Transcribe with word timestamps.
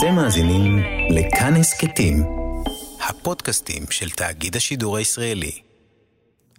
אתם 0.00 0.14
מאזינים 0.14 0.82
לכאן 1.10 1.56
הסכתים, 1.56 2.22
הפודקאסטים 3.08 3.82
של 3.90 4.10
תאגיד 4.10 4.56
השידור 4.56 4.96
הישראלי. 4.96 5.50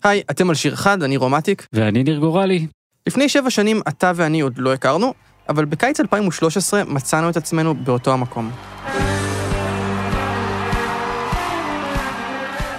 היי, 0.03 0.21
אתם 0.31 0.49
על 0.49 0.55
שיר 0.55 0.73
אחד, 0.73 1.03
אני 1.03 1.17
רומטיק. 1.17 1.67
ואני 1.73 2.03
ניר 2.03 2.19
גורלי. 2.19 2.67
לפני 3.07 3.29
שבע 3.29 3.49
שנים 3.49 3.81
אתה 3.87 4.11
ואני 4.15 4.41
עוד 4.41 4.53
לא 4.57 4.73
הכרנו, 4.73 5.13
אבל 5.49 5.65
בקיץ 5.65 5.99
2013 5.99 6.83
מצאנו 6.83 7.29
את 7.29 7.37
עצמנו 7.37 7.75
באותו 7.75 8.13
המקום. 8.13 8.51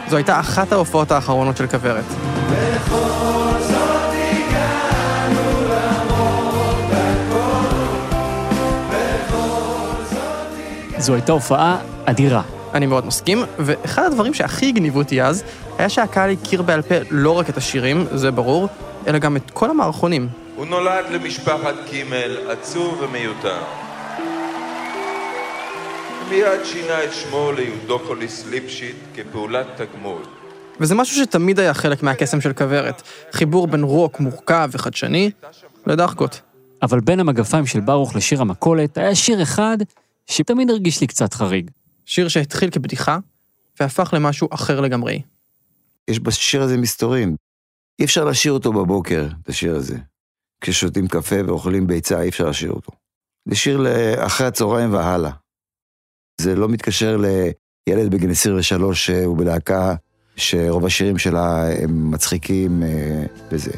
זו 0.09 0.17
הייתה 0.17 0.41
אחת 0.41 0.73
ההופעות 0.73 1.11
האחרונות 1.11 1.57
של 1.57 1.67
כוורת. 1.67 2.05
זו 11.03 11.15
הייתה 11.15 11.33
הופעה 11.33 11.79
אדירה. 12.05 12.43
אני 12.75 12.87
מאוד 12.87 13.07
מסכים, 13.07 13.43
ואחד 13.59 14.05
הדברים 14.05 14.35
שהכי 14.35 14.69
הגניבו 14.69 14.99
אותי 14.99 15.23
אז, 15.23 15.45
היה 15.79 15.89
שהקהל 15.89 16.31
הכיר 16.31 16.63
בעל 16.63 16.83
פה 16.83 16.95
לא 17.11 17.39
רק 17.39 17.51
את 17.51 17.57
השירים, 17.57 18.07
זה 18.15 18.31
ברור, 18.31 18.69
אלא 19.07 19.19
גם 19.19 19.37
את 19.37 19.51
כל 19.51 19.71
המערכונים. 19.71 20.29
הוא 20.57 20.67
נולד 20.67 21.05
למשפחת 21.11 21.75
קימל, 21.91 22.37
עצוב 22.51 23.03
ומיותר. 23.03 23.59
מיד 26.31 26.65
שינה 26.65 27.05
את 27.05 27.13
שמו 27.13 27.53
ליהודופוליס 27.53 28.47
ליפשיט 28.51 28.97
כפעולת 29.15 29.67
תגמול. 29.77 30.23
וזה 30.81 30.95
משהו 30.95 31.17
שתמיד 31.17 31.61
היה 31.61 31.75
חלק 31.75 32.03
מהקסם 32.03 32.41
של 32.41 32.53
כוורת, 32.53 33.03
חיבור 33.33 33.67
בין 33.67 33.83
רוק 33.83 34.21
מורכב 34.21 34.71
וחדשני 34.73 35.31
לדחקות. 35.87 36.41
אבל 36.83 37.01
בין 37.01 37.21
המגפיים 37.21 37.67
של 37.67 37.81
ברוך 37.81 38.17
לשיר 38.17 38.41
המכולת 38.41 38.99
היה 38.99 39.15
שיר 39.15 39.43
אחד 39.43 39.77
שתמיד 40.27 40.71
הרגיש 40.71 41.01
לי 41.01 41.07
קצת 41.07 41.35
חריג. 41.35 41.71
שיר 42.07 42.29
שהתחיל 42.29 42.71
כבדיחה, 42.71 43.19
והפך 43.81 44.15
למשהו 44.17 44.49
אחר 44.51 44.81
לגמרי. 44.81 45.23
יש 46.09 46.21
בשיר 46.21 46.63
הזה 46.63 46.77
מסתורים. 46.77 47.37
אי 47.99 48.05
אפשר 48.05 48.25
לשיר 48.25 48.53
אותו 48.53 48.73
בבוקר, 48.73 49.29
את 49.43 49.49
השיר 49.49 49.77
הזה. 49.77 49.99
כששותים 50.61 51.09
קפה 51.09 51.37
ואוכלים 51.47 51.87
ביצה, 51.87 52.23
אי 52.23 52.29
אפשר 52.29 52.49
לשיר 52.49 52.71
אותו. 52.71 52.93
זה 53.49 53.57
שיר 53.57 53.77
לאחרי 53.77 54.47
הצהריים 54.47 54.93
והלאה. 54.93 55.31
זה 56.41 56.55
לא 56.55 56.69
מתקשר 56.69 57.17
לילד 57.17 58.11
בגיל 58.11 58.31
23 58.31 59.07
שהוא 59.07 59.39
בלהקה 59.39 59.95
שרוב 60.37 60.87
השירים 60.87 61.19
שלה 61.19 61.73
הם 61.83 62.11
מצחיקים 62.11 62.83
אה, 62.83 63.25
וזה. 63.51 63.73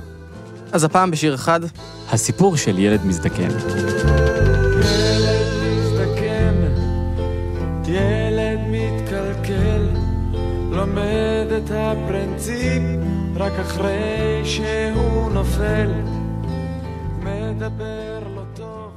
אז 0.73 0.85
הפעם 0.85 1.11
בשיר 1.11 1.35
אחד, 1.35 1.61
הסיפור 2.09 2.57
של 2.57 2.79
ילד 2.79 3.05
מזדקן. 3.05 3.49
את 11.57 11.71
הפרינציפ 11.71 12.83
רק 13.37 13.53
אחרי 13.61 14.41
שהוא 14.45 15.31
נופל, 15.31 15.91
מדבר 17.19 18.23
לא 18.37 18.43
טוב. 18.55 18.91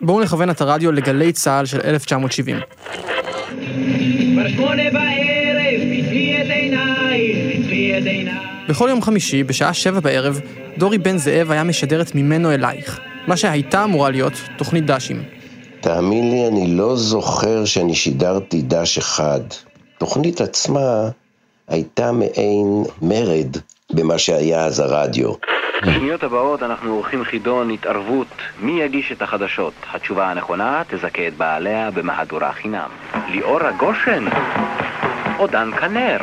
בואו 0.00 0.20
נכוון 0.20 0.50
את 0.50 0.60
הרדיו 0.60 0.92
לגלי 0.92 1.32
צה"ל 1.32 1.66
של 1.66 1.80
1970. 1.84 2.56
כבר 2.56 4.48
שמונה 4.48 4.82
בערב, 4.92 5.80
פתחי 5.80 6.42
את 6.42 6.50
עינייך, 6.50 7.62
פתחי 7.62 7.98
את 7.98 8.06
עינייך. 8.06 8.38
בכל 8.68 8.86
יום 8.90 9.02
חמישי, 9.02 9.42
בשעה 9.42 9.74
שבע 9.74 10.00
בערב, 10.00 10.40
דורי 10.78 10.98
בן 10.98 11.18
זאב 11.18 11.50
היה 11.50 11.64
משדרת 11.64 12.14
ממנו 12.14 12.52
אלייך, 12.52 13.00
מה 13.26 13.36
שהייתה 13.36 13.84
אמורה 13.84 14.10
להיות 14.10 14.32
תוכנית 14.56 14.86
דשים. 14.86 15.22
תאמין 15.80 16.30
לי, 16.30 16.48
אני 16.48 16.76
לא 16.76 16.96
זוכר 16.96 17.64
שאני 17.64 17.94
שידרתי 17.94 18.62
דש 18.62 18.98
אחד. 18.98 19.40
תוכנית 19.98 20.40
עצמה 20.40 21.08
הייתה 21.68 22.12
מעין 22.12 22.84
מרד 23.02 23.56
במה 23.92 24.18
שהיה 24.18 24.64
אז 24.64 24.80
הרדיו. 24.80 25.32
בשניות 25.82 26.22
הבאות 26.22 26.62
אנחנו 26.62 26.94
עורכים 26.94 27.24
חידון 27.24 27.70
התערבות 27.70 28.26
מי 28.60 28.82
יגיש 28.82 29.12
את 29.12 29.22
החדשות. 29.22 29.72
התשובה 29.92 30.30
הנכונה 30.30 30.82
תזכה 30.88 31.28
את 31.28 31.36
בעליה 31.36 31.90
במהדורה 31.90 32.52
חינם. 32.52 32.88
ליאור 33.28 33.62
הגושן 33.62 34.24
או 35.38 35.46
דן 35.46 35.70
כנר. 35.80 36.18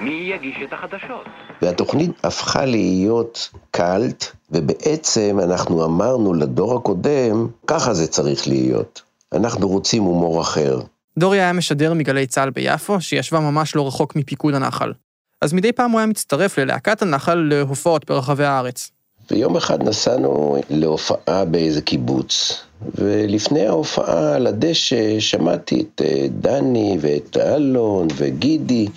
מי 0.00 0.32
יגיש 0.34 0.56
את 0.64 0.72
החדשות? 0.72 1.24
והתוכנית 1.62 2.10
הפכה 2.24 2.64
להיות 2.64 3.50
קאלט, 3.70 4.24
ובעצם 4.50 5.38
אנחנו 5.42 5.84
אמרנו 5.84 6.34
לדור 6.34 6.76
הקודם, 6.76 7.46
ככה 7.66 7.94
זה 7.94 8.06
צריך 8.06 8.48
להיות. 8.48 9.02
אנחנו 9.32 9.68
רוצים 9.68 10.02
הומור 10.02 10.40
אחר. 10.40 10.80
דורי 11.18 11.40
היה 11.40 11.52
משדר 11.52 11.94
מגלי 11.94 12.26
צה"ל 12.26 12.50
ביפו, 12.50 13.00
שישבה 13.00 13.40
ממש 13.40 13.76
לא 13.76 13.86
רחוק 13.86 14.16
מפיקוד 14.16 14.54
הנחל. 14.54 14.92
אז 15.40 15.52
מדי 15.52 15.72
פעם 15.72 15.90
הוא 15.90 16.00
היה 16.00 16.06
מצטרף 16.06 16.58
ללהקת 16.58 17.02
הנחל 17.02 17.34
להופעות 17.34 18.04
ברחבי 18.10 18.44
הארץ. 18.44 18.90
ויום 19.30 19.56
אחד 19.56 19.82
נסענו 19.82 20.56
להופעה 20.70 21.44
באיזה 21.44 21.80
קיבוץ, 21.80 22.62
ולפני 22.94 23.66
ההופעה 23.66 24.34
על 24.34 24.46
הדשא 24.46 25.20
שמעתי 25.20 25.80
את 25.80 26.02
אה, 26.04 26.26
דני 26.30 26.98
ואת 27.00 27.36
אלון 27.36 28.08
וגידי, 28.16 28.88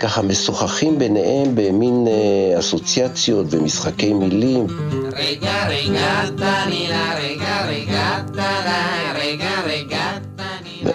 ככה 0.00 0.22
משוחחים 0.22 0.98
ביניהם 0.98 1.54
במין 1.54 2.06
אה, 2.08 2.58
אסוציאציות 2.58 3.46
ומשחקי 3.50 4.12
מילים. 4.12 4.66
רגע 5.12 5.68
רגע 5.68 6.24
תנינה 6.36 7.14
רגע 7.18 7.66
רגע 7.66 8.24
רגע 8.32 8.78
רגע 9.14 9.57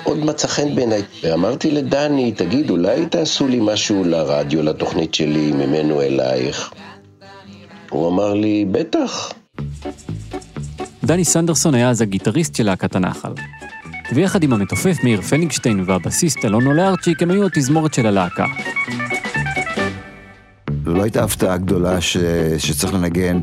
מאוד 0.03 0.25
מצא 0.25 0.47
חן 0.47 0.75
בעיניי. 0.75 1.02
ואמרתי 1.24 1.72
לדני, 1.72 2.31
תגיד, 2.31 2.69
אולי 2.69 3.06
תעשו 3.06 3.47
לי 3.47 3.59
משהו 3.62 4.03
לרדיו, 4.03 4.64
לתוכנית 4.64 5.14
שלי, 5.14 5.52
ממנו 5.52 6.02
אלייך? 6.02 6.74
הוא 7.90 8.09
אמר 8.09 8.34
לי, 8.34 8.66
בטח. 8.72 9.31
דני 11.03 11.25
סנדרסון 11.25 11.75
היה 11.75 11.90
אז 11.90 12.02
הגיטריסט 12.02 12.56
של 12.56 12.64
להקת 12.64 12.96
הנחל. 12.96 13.31
ויחד 14.14 14.44
עם 14.44 14.53
המתופף 14.53 14.97
מאיר 15.03 15.22
פניגשטיין 15.22 15.84
והבסיסט 15.86 16.46
אלון 16.46 16.68
אולארצ'יק 16.68 17.22
הם 17.22 17.31
היו 17.31 17.46
התזמורת 17.46 17.94
של 17.94 18.06
הלהקה. 18.06 18.46
זו 20.85 20.94
לא 20.94 21.03
הייתה 21.03 21.24
הפתעה 21.24 21.58
גדולה 21.58 22.02
ש... 22.02 22.18
שצריך 22.58 22.94
לנגן 22.94 23.40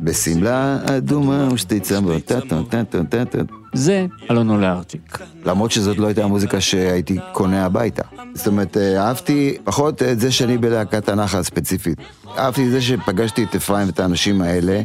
בשמלה 0.00 0.78
אדומה 0.96 1.48
ושתי 1.52 1.80
צמות, 1.80 2.24
טה-טה, 2.24 2.62
טה-טה, 2.70 3.04
טה-טה. 3.04 3.38
זה 3.72 4.06
אלון 4.30 4.50
אולארצ'יק. 4.50 5.18
למרות 5.44 5.70
שזאת 5.70 5.98
לא 5.98 6.06
הייתה 6.06 6.24
המוזיקה 6.24 6.60
שהייתי 6.60 7.18
קונה 7.32 7.64
הביתה. 7.64 8.02
זאת 8.34 8.46
אומרת, 8.46 8.76
אה, 8.76 9.06
אהבתי 9.06 9.56
פחות 9.64 10.02
את 10.02 10.20
זה 10.20 10.32
שאני 10.32 10.58
בלהקת 10.58 11.08
הנחל 11.08 11.42
ספציפית. 11.42 11.98
אהבתי 12.38 12.66
את 12.66 12.70
זה 12.70 12.80
שפגשתי 12.80 13.44
את 13.44 13.54
אפרים 13.54 13.86
ואת 13.86 14.00
האנשים 14.00 14.42
האלה, 14.42 14.80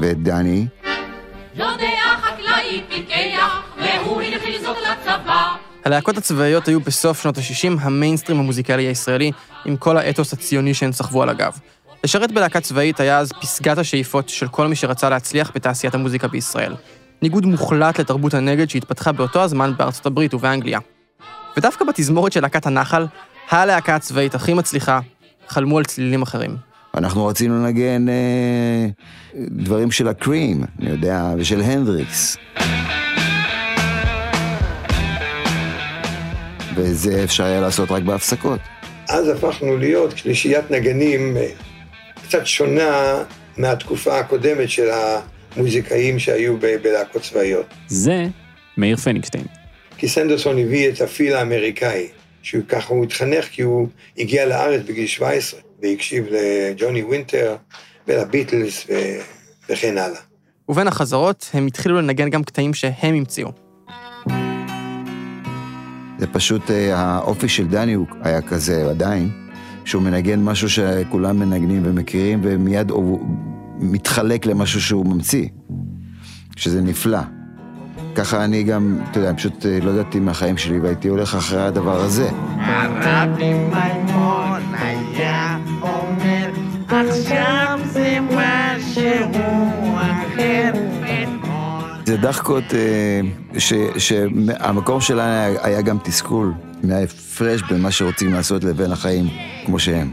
ואת 0.00 0.22
דני. 0.22 0.66
יודע 1.54 1.88
חקלאי 2.22 2.82
פיקח 2.88 3.62
והוא 3.76 4.22
הנחיל 4.22 4.62
זאת 4.62 4.76
לצבא 4.76 5.56
הלהקות 5.84 6.16
הצבאיות 6.16 6.68
היו 6.68 6.80
בסוף 6.80 7.22
שנות 7.22 7.38
ה-60 7.38 7.80
המיינסטרים 7.80 8.38
המוזיקלי 8.38 8.82
הישראלי, 8.82 9.32
עם 9.64 9.76
כל 9.76 9.96
האתוס 9.96 10.32
הציוני 10.32 10.74
שהן 10.74 10.92
סחבו 10.92 11.22
על 11.22 11.28
הגב. 11.28 11.58
לשרת 12.04 12.32
בלהקה 12.32 12.60
צבאית 12.60 13.00
היה 13.00 13.18
אז 13.18 13.32
פסגת 13.32 13.78
השאיפות 13.78 14.28
של 14.28 14.48
כל 14.48 14.66
מי 14.66 14.76
שרצה 14.76 15.08
להצליח 15.08 15.52
בתעשיית 15.54 15.94
המוזיקה 15.94 16.28
בישראל. 16.28 16.74
ניגוד 17.22 17.46
מוחלט 17.46 18.00
לתרבות 18.00 18.34
הנגד 18.34 18.68
שהתפתחה 18.68 19.12
באותו 19.12 19.42
הזמן 19.42 19.72
בארצות 19.76 20.06
הברית 20.06 20.34
ובאנגליה. 20.34 20.78
ודווקא 21.56 21.84
בתזמורת 21.84 22.32
של 22.32 22.40
להקת 22.40 22.66
הנחל, 22.66 23.06
הלהקה 23.50 23.94
הצבאית 23.94 24.34
הכי 24.34 24.54
מצליחה, 24.54 25.00
חלמו 25.48 25.78
על 25.78 25.84
צלילים 25.84 26.22
אחרים. 26.22 26.56
אנחנו 26.94 27.26
רצינו 27.26 27.54
לנגן 27.54 28.08
אה, 28.08 28.86
דברים 29.34 29.90
של 29.90 30.08
הקרים, 30.08 30.64
אני 30.80 30.90
יודע, 30.90 31.32
ושל 31.38 31.60
הנדריקס. 31.60 32.36
וזה 36.74 37.24
אפשר 37.24 37.44
היה 37.44 37.60
לעשות 37.60 37.90
רק 37.90 38.02
בהפסקות. 38.02 38.60
אז 39.08 39.28
הפכנו 39.28 39.76
להיות 39.76 40.18
שלישיית 40.18 40.70
נגנים 40.70 41.36
אה, 41.36 41.48
קצת 42.22 42.46
שונה 42.46 43.24
מהתקופה 43.56 44.18
הקודמת 44.18 44.70
של 44.70 44.88
המוזיקאים 45.56 46.18
שהיו 46.18 46.56
בלהקות 46.58 47.22
צבאיות. 47.22 47.66
זה 47.88 48.26
מאיר 48.76 48.96
פניגשטיין. 48.96 49.44
כי 49.98 50.08
סנדרסון 50.08 50.58
הביא 50.58 50.88
את 50.88 51.00
הפיל 51.00 51.36
האמריקאי, 51.36 52.08
שהוא 52.42 52.62
ככה, 52.68 52.94
הוא 52.94 53.04
התחנך 53.04 53.44
כי 53.44 53.62
הוא 53.62 53.88
הגיע 54.18 54.46
לארץ 54.46 54.80
בגיל 54.86 55.06
17, 55.06 55.60
והקשיב 55.82 56.26
לג'וני 56.30 57.02
וינטר 57.02 57.56
ולביטלס 58.08 58.86
ו... 58.88 58.94
וכן 59.70 59.98
הלאה. 59.98 60.20
ובין 60.68 60.88
החזרות, 60.88 61.50
הם 61.54 61.66
התחילו 61.66 61.96
לנגן 61.96 62.30
גם 62.30 62.44
קטעים 62.44 62.74
שהם 62.74 63.14
המציאו. 63.14 63.52
זה 66.18 66.26
פשוט, 66.26 66.70
אה, 66.70 66.96
האופי 66.96 67.48
של 67.48 67.66
דני 67.66 67.94
הוא 67.94 68.06
היה 68.22 68.42
כזה 68.42 68.90
עדיין, 68.90 69.47
שהוא 69.88 70.02
מנגן 70.02 70.42
משהו 70.42 70.70
שכולם 70.70 71.38
מנגנים 71.38 71.82
ומכירים, 71.84 72.40
ומיד 72.42 72.90
הוא 72.90 73.20
מתחלק 73.78 74.46
למשהו 74.46 74.80
שהוא 74.80 75.06
ממציא, 75.06 75.48
שזה 76.56 76.80
נפלא. 76.82 77.18
ככה 78.14 78.44
אני 78.44 78.62
גם, 78.62 78.98
אתה 79.10 79.18
יודע, 79.18 79.32
פשוט 79.36 79.66
אה, 79.66 79.78
לא 79.82 79.90
ידעתי 79.90 80.20
מהחיים 80.20 80.56
שלי 80.56 80.80
והייתי 80.80 81.08
הולך 81.08 81.34
אחרי 81.34 81.62
הדבר 81.62 82.00
הזה. 82.00 82.28
הרבי 82.58 83.52
מימון 83.52 84.62
היה 84.78 85.58
אומר, 85.82 86.50
עכשיו 86.88 87.80
זה 87.92 88.18
משהו 88.30 89.02
אחר. 89.36 89.67
זה 92.08 92.16
דחקות 92.16 92.64
אה, 92.74 93.20
ש- 93.58 93.72
שהמקום 93.98 95.00
שלנו 95.00 95.20
היה, 95.20 95.64
היה 95.66 95.82
גם 95.82 95.98
תסכול 96.04 96.52
מההפרש 96.82 97.62
בין 97.62 97.80
מה 97.80 97.90
שרוצים 97.90 98.32
לעשות 98.32 98.64
לבין 98.64 98.92
החיים 98.92 99.26
כמו 99.66 99.78
שהם. 99.78 100.12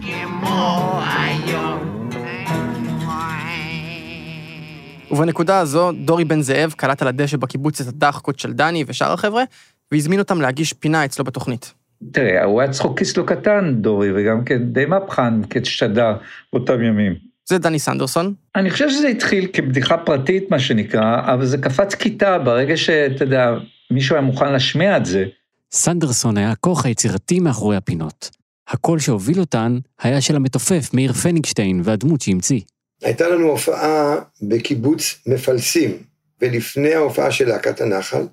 ובנקודה 5.12 5.60
הזו, 5.60 5.92
דורי 5.92 6.26
בן 6.26 6.42
זאב 6.42 6.74
קלט 6.78 7.02
על 7.02 7.08
הדשא 7.08 7.38
בקיבוץ 7.38 7.82
את 7.82 7.88
הדחקות 7.88 8.40
של 8.40 8.54
דני 8.54 8.84
ושאר 8.88 9.14
החבר'ה, 9.14 9.44
והזמין 9.92 10.20
אותם 10.20 10.42
להגיש 10.42 10.74
פינה 10.74 11.06
אצלו 11.06 11.26
בתוכנית. 11.26 11.74
תראה, 12.12 12.44
הוא 12.44 12.62
היה 12.62 12.72
צחוקיסט 12.72 13.18
לא 13.18 13.24
קטן, 13.24 13.76
דורי, 13.78 14.10
וגם 14.16 14.44
כן 14.44 14.64
די 14.64 14.86
מהפכן 14.86 15.34
כשדה 15.50 16.16
באותם 16.54 16.84
ימים. 16.84 17.35
זה 17.50 17.58
דני 17.58 17.80
סנדרסון. 17.80 18.34
אני 18.56 18.70
חושב 18.70 18.90
שזה 18.90 19.08
התחיל 19.08 19.48
כבדיחה 19.54 19.98
פרטית, 19.98 20.52
מה 20.52 20.60
שנקרא, 20.60 21.34
אבל 21.34 21.46
זה 21.46 21.58
קפץ 21.58 21.96
כיתה 21.96 22.38
ברגע 22.38 22.78
שאתה 22.78 23.24
יודע, 23.24 23.52
מישהו 23.92 24.16
היה 24.16 24.22
מוכן 24.22 24.52
להשמיע 24.52 24.98
את 24.98 25.06
זה. 25.06 25.26
סנדרסון 25.72 26.38
היה 26.38 26.52
הכוח 26.52 26.86
היצירתי 26.86 27.40
מאחורי 27.40 27.76
הפינות. 27.78 28.30
הקול 28.68 29.00
שהוביל 29.00 29.40
אותן 29.40 29.78
היה 30.02 30.22
של 30.22 30.36
המתופף 30.36 30.94
מאיר 30.94 31.14
פניגשטיין 31.14 31.82
והדמות 31.84 32.22
שהמציא. 32.22 32.62
הייתה 33.04 33.28
לנו 33.28 33.48
הופעה 33.48 34.16
בקיבוץ 34.42 35.16
מפלסים, 35.28 35.98
ולפני 36.42 36.94
ההופעה 36.94 37.32
של 37.32 37.48
להקת 37.48 37.82
הנחל, 37.82 38.28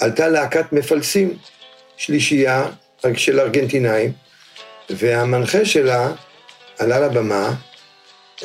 עלתה 0.00 0.28
להקת 0.28 0.72
מפלסים, 0.72 1.36
שלישייה 1.96 2.66
של 3.14 3.40
ארגנטינאים, 3.40 4.12
והמנחה 4.90 5.64
שלה 5.64 6.12
עלה 6.78 7.00
לבמה 7.00 7.54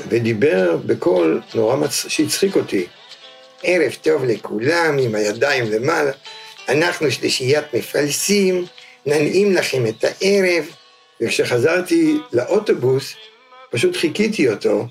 ודיבר 0.10 0.78
בקול 0.86 1.42
נורא 1.56 1.76
מצ... 1.76 2.06
שהצחיק 2.08 2.56
אותי. 2.56 2.86
ערב 3.64 3.96
טוב 4.02 4.24
לכולם, 4.24 4.98
עם 5.00 5.16
הידיים 5.16 5.72
למעלה, 5.72 6.12
אנחנו 6.70 7.12
שלישיית 7.12 7.66
מפלסים, 7.74 8.66
ננעים 9.06 9.54
לכם 9.54 9.88
את 9.88 10.04
הערב. 10.04 10.66
וכשחזרתי 11.22 12.18
לאוטובוס, 12.34 13.14
פשוט 13.72 13.96
חיכיתי 13.96 14.50
אותו, 14.50 14.88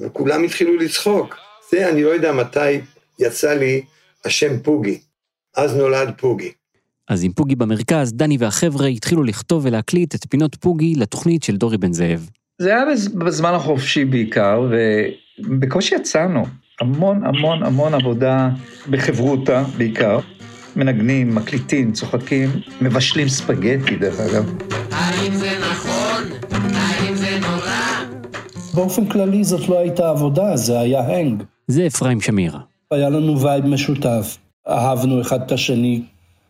וכולם 0.00 0.42
התחילו 0.42 0.76
לצחוק. 0.76 1.36
זה, 1.70 1.88
אני 1.88 2.02
לא 2.02 2.08
יודע 2.08 2.32
מתי 2.32 2.80
יצא 3.18 3.54
לי 3.54 3.82
השם 4.24 4.58
פוגי. 4.62 4.98
אז 5.56 5.76
נולד 5.76 6.12
פוגי. 6.16 6.52
אז 7.08 7.24
עם 7.24 7.32
פוגי 7.32 7.54
במרכז, 7.56 8.12
דני 8.12 8.36
והחבר'ה 8.40 8.86
התחילו 8.86 9.22
לכתוב 9.22 9.64
ולהקליט 9.64 10.14
את 10.14 10.26
פינות 10.30 10.54
פוגי 10.54 10.94
לתוכנית 10.94 11.42
של 11.42 11.56
דורי 11.56 11.78
בן 11.78 11.92
זאב. 11.92 12.28
זה 12.60 12.74
היה 12.74 12.84
בז- 12.92 13.08
בזמן 13.18 13.54
החופשי 13.54 14.04
בעיקר, 14.04 14.68
ובקושי 15.48 15.94
יצאנו. 15.94 16.42
המון 16.80 17.24
המון 17.26 17.62
המון 17.62 17.94
עבודה 17.94 18.48
בחברותה 18.90 19.64
בעיקר. 19.76 20.18
מנגנים, 20.76 21.34
מקליטים, 21.34 21.92
צוחקים, 21.92 22.50
מבשלים 22.80 23.28
ספגטי 23.28 23.96
דרך 23.96 24.20
אגב. 24.20 24.52
האם 24.92 25.34
זה 25.34 25.48
נכון? 25.70 26.22
האם 26.74 27.14
זה 27.14 27.38
נורא? 27.40 28.04
באופן 28.74 29.06
כללי 29.06 29.44
זאת 29.44 29.68
לא 29.68 29.78
הייתה 29.78 30.08
עבודה, 30.08 30.56
זה 30.56 30.80
היה 30.80 31.00
hang. 31.00 31.42
זה 31.68 31.86
אפרים 31.86 32.20
שמיר. 32.20 32.56
היה 32.90 33.08
לנו 33.10 33.40
vibe 33.40 33.66
משותף, 33.66 34.36
אהבנו 34.68 35.20
אחד 35.20 35.40
את 35.42 35.52
השני, 35.52 36.02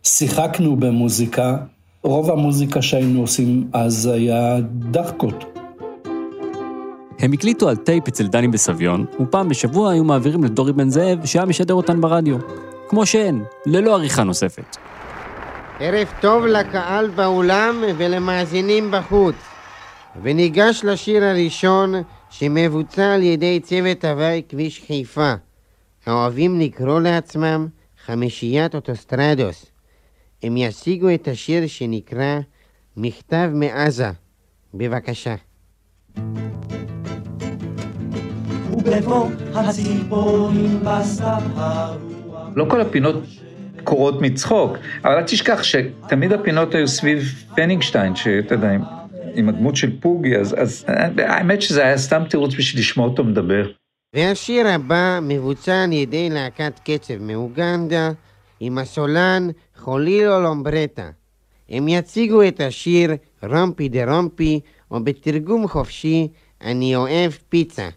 שיחקנו 0.03 0.75
במוזיקה. 0.75 1.57
רוב 2.03 2.31
המוזיקה 2.31 2.81
שהיינו 2.81 3.21
עושים 3.21 3.67
אז 3.73 4.05
היה 4.05 4.57
דחקות. 4.91 5.60
הם 7.21 7.33
הקליטו 7.33 7.69
על 7.69 7.75
טייפ 7.75 8.07
אצל 8.07 8.27
דני 8.27 8.47
בסביון, 8.47 9.05
ופעם 9.19 9.49
בשבוע 9.49 9.91
היו 9.91 10.03
מעבירים 10.03 10.43
לדורי 10.43 10.73
בן 10.73 10.89
זאב, 10.89 11.25
שהיה 11.25 11.45
משדר 11.45 11.73
אותן 11.73 12.01
ברדיו. 12.01 12.37
כמו 12.89 13.05
שהן, 13.05 13.43
ללא 13.65 13.95
עריכה 13.95 14.23
נוספת. 14.23 14.77
ערב 15.79 16.07
טוב 16.21 16.45
לקהל 16.45 17.09
באולם 17.09 17.83
ולמאזינים 17.97 18.91
בחוץ. 18.91 19.35
וניגש 20.23 20.81
לשיר 20.83 21.23
הראשון 21.23 21.93
שמבוצע 22.29 23.13
על 23.13 23.23
ידי 23.23 23.59
צוות 23.59 24.05
הווי 24.05 24.41
כביש 24.49 24.83
חיפה. 24.87 25.33
האוהבים 26.05 26.59
לקרוא 26.59 26.99
לעצמם 26.99 27.67
חמישיית 28.05 28.75
אוטוסטרדוס. 28.75 29.65
הם 30.43 30.57
ישיגו 30.57 31.13
את 31.13 31.27
השיר 31.27 31.67
שנקרא 31.67 32.39
מכתב 32.97 33.49
מעזה. 33.53 34.09
בבקשה. 34.73 35.35
ובבוא 38.71 39.27
הציפורים 39.53 40.79
בסהר 40.83 41.97
לא 42.55 42.65
כל 42.69 42.81
הפינות 42.81 43.15
קורות 43.83 44.21
מצחוק, 44.21 44.77
אבל 45.03 45.13
אל 45.13 45.23
תשכח 45.23 45.63
שתמיד 45.63 46.33
הפינות 46.33 46.75
היו 46.75 46.87
סביב 46.87 47.45
פניגשטיין, 47.55 48.15
שאתה 48.15 48.55
יודע, 48.55 48.71
עם, 48.71 48.81
עם 49.33 49.49
הדמות 49.49 49.75
של 49.75 49.99
פוגי, 49.99 50.37
אז, 50.37 50.55
אז 50.57 50.85
האמת 51.17 51.61
שזה 51.61 51.83
היה 51.83 51.97
סתם 51.97 52.23
תירוץ 52.29 52.55
בשביל 52.55 52.81
לשמוע 52.81 53.07
אותו 53.07 53.23
מדבר. 53.23 53.71
והשיר 54.15 54.67
הבא 54.67 55.19
מבוצע 55.21 55.83
על 55.83 55.91
ידי 55.91 56.29
להקת 56.29 56.79
קצב 56.83 57.17
מאוגנדה 57.19 58.11
עם 58.59 58.77
הסולן 58.77 59.47
חולילו 59.77 60.41
לומברטה. 60.41 61.09
הם 61.69 61.87
יציגו 61.87 62.47
את 62.47 62.59
השיר 62.59 63.11
רומפי 63.43 63.89
דה 63.89 64.15
רומפי, 64.15 64.59
או 64.91 65.03
בתרגום 65.03 65.67
חופשי, 65.67 66.27
אני 66.61 66.95
אוהב 66.95 67.31
פיצה. 67.49 67.89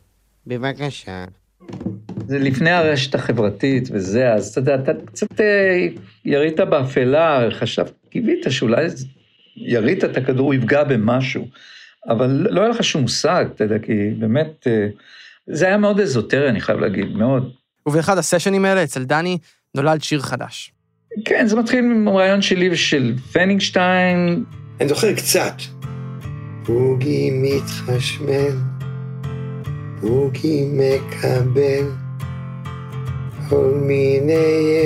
בבקשה. 0.47 1.25
זה 2.27 2.39
לפני 2.39 2.71
הרשת 2.71 3.15
החברתית 3.15 3.89
וזה, 3.93 4.33
אז 4.33 4.49
אתה 4.49 4.61
יודע, 4.61 4.75
אתה 4.75 4.93
קצת 5.05 5.41
אה, 5.41 5.87
ירית 6.25 6.61
באפלה, 6.61 7.49
חשב, 7.51 7.85
קיווית 8.11 8.47
שאולי 8.49 8.87
ירית 9.57 10.05
את 10.05 10.17
הכדור, 10.17 10.47
הוא 10.47 10.55
יפגע 10.55 10.85
במשהו, 10.85 11.49
אבל 12.09 12.47
לא 12.51 12.61
היה 12.61 12.69
לך 12.69 12.85
שום 12.85 13.03
מושג, 13.03 13.45
אתה 13.55 13.65
יודע, 13.65 13.79
כי 13.79 14.11
באמת, 14.19 14.67
אה, 14.67 14.87
זה 15.47 15.67
היה 15.67 15.77
מאוד 15.77 16.01
אזוטרי, 16.01 16.49
אני 16.49 16.61
חייב 16.61 16.79
להגיד, 16.81 17.17
מאוד. 17.17 17.53
ובאחד 17.87 18.19
הסשנים 18.19 18.65
האלה, 18.65 18.85
אצל 18.85 19.05
דני, 19.05 19.39
נולד 19.75 20.03
שיר 20.03 20.21
חדש. 20.21 20.73
כן, 21.25 21.47
זה 21.47 21.57
מתחיל 21.57 21.79
עם 21.79 22.09
רעיון 22.09 22.43
שלי 22.43 22.71
ושל 22.71 23.15
פנינגשטיין. 23.33 24.45
אני 24.81 24.89
זוכר 24.89 25.15
קצת. 25.15 25.55
בוגי 26.67 27.31
מתחשמל, 27.31 28.74
בוגי 30.01 30.69
מקבל 30.73 31.85
כל 33.49 33.81
מיני 33.83 34.77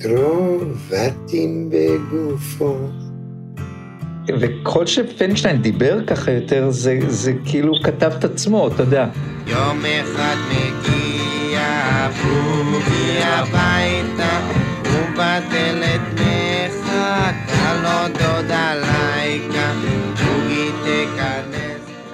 אלקטרובטים 0.00 1.70
בגופו. 1.70 2.76
וכל 4.40 4.86
שפנינגשטיין 4.86 5.62
דיבר 5.62 6.04
ככה 6.06 6.30
יותר, 6.30 6.70
זה, 6.70 6.98
זה 7.08 7.32
כאילו 7.44 7.72
כתב 7.84 8.12
את 8.18 8.24
עצמו, 8.24 8.68
אתה 8.68 8.82
יודע. 8.82 9.06
יום 9.46 9.82
אחד 10.02 10.36
מגיע 10.48 12.08
בוגי 12.24 13.18
הביתה, 13.22 14.40
ובדלת 14.84 15.93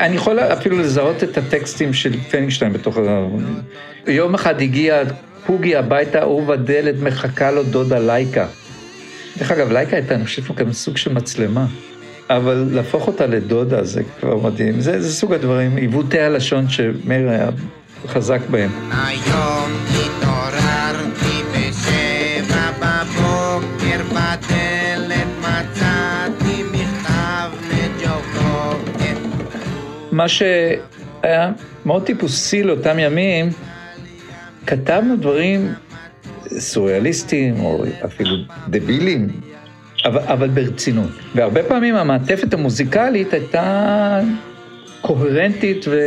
אני 0.01 0.17
יכול 0.17 0.41
אפילו 0.41 0.79
לזהות 0.79 1.25
את 1.25 1.39
הטקסטים 1.39 1.93
של 1.93 2.21
פנינגשטיין 2.31 2.73
בתוך 2.73 2.97
ה... 2.97 3.27
יום 4.07 4.35
אחד 4.35 4.61
הגיע 4.61 5.03
פוגי 5.47 5.77
הביתה, 5.77 6.27
ובדלת 6.27 6.95
מחכה 7.03 7.51
לו 7.51 7.63
דודה 7.63 7.99
לייקה. 7.99 8.47
דרך 9.39 9.51
אגב, 9.51 9.73
לייקה 9.73 9.97
הייתה, 9.97 10.15
אני 10.15 10.25
חושב, 10.25 10.55
גם 10.55 10.73
סוג 10.73 10.97
של 10.97 11.13
מצלמה. 11.13 11.67
אבל 12.31 12.69
להפוך 12.71 13.07
אותה 13.07 13.27
לדודה 13.27 13.85
זה 13.85 14.03
כבר 14.21 14.37
מדהים. 14.37 14.81
זה, 14.81 15.01
זה 15.01 15.13
סוג 15.13 15.33
הדברים, 15.33 15.77
עיוותי 15.77 16.21
הלשון 16.21 16.69
שמאיר 16.69 17.29
היה 17.29 17.49
חזק 18.07 18.41
בהם. 18.51 18.71
היום 18.93 20.20
מה 30.13 30.29
שהיה 30.29 31.53
מאוד 31.87 32.05
טיפוסי 32.05 32.63
לאותם 32.63 32.99
ימים, 32.99 33.49
כתבנו 34.67 35.17
דברים 35.17 35.73
סוריאליסטיים, 36.59 37.61
או 37.61 37.85
אפילו 38.05 38.37
דבילים, 38.69 39.29
אבל, 40.05 40.21
אבל 40.21 40.49
ברצינות. 40.49 41.11
והרבה 41.35 41.63
פעמים 41.63 41.97
המעטפת 41.97 42.55
המוזיקלית 42.55 43.33
הייתה 43.33 44.21
קוהרנטית 45.01 45.85
ו... 45.89 45.99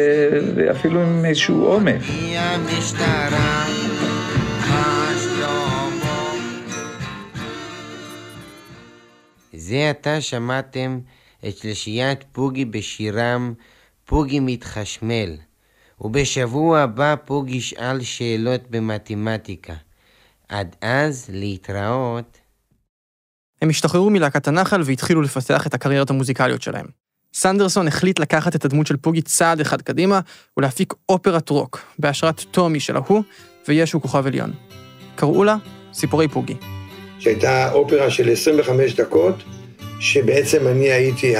ואפילו 0.55 1.01
עם 1.01 1.25
איזשהו 1.25 1.65
עומק. 1.65 2.01
זה 9.53 9.89
עתה 9.89 10.22
שמעתם 10.22 11.00
את 11.48 11.57
שלישיית 11.57 12.24
פוגי 12.31 12.65
בשירם 12.65 13.53
פוגי 14.05 14.39
מתחשמל, 14.39 15.36
ובשבוע 16.01 16.79
הבא 16.79 17.15
פוגי 17.25 17.55
ישאל 17.55 18.01
שאלות 18.01 18.62
במתמטיקה. 18.69 19.74
עד 20.50 20.75
אז, 20.81 21.29
להתראות. 21.33 22.38
הם 23.62 23.69
השתחררו 23.69 24.10
מלהקת 24.10 24.48
הנחל 24.48 24.81
והתחילו 24.86 25.22
לפתח 25.22 25.67
את 25.67 25.74
הקריירות 25.74 26.10
המוזיקליות 26.10 26.62
שלהם. 26.62 26.86
סנדרסון 27.33 27.88
החליט 27.88 28.19
לקחת 28.19 28.55
את 28.55 28.65
הדמות 28.65 28.88
של 28.88 28.98
פוגי 28.98 29.22
צעד 29.22 29.60
אחד 29.60 29.81
קדימה 29.81 30.19
ולהפיק 30.57 30.93
אופרת 31.10 31.50
רוק, 31.50 31.81
בהשראת 32.00 32.39
טומי 32.39 32.79
של 32.79 32.95
ההוא 32.95 33.24
וישו 33.67 34.01
כוכב 34.01 34.27
עליון. 34.27 34.53
קראו 35.15 35.43
לה 35.43 35.55
סיפורי 35.93 36.27
פוגי. 36.27 36.55
שהייתה 37.19 37.72
אופרה 37.72 38.10
של 38.10 38.31
25 38.31 38.95
דקות, 38.95 39.36
שבעצם 40.00 40.67
אני 40.67 40.91
הייתי 40.91 41.33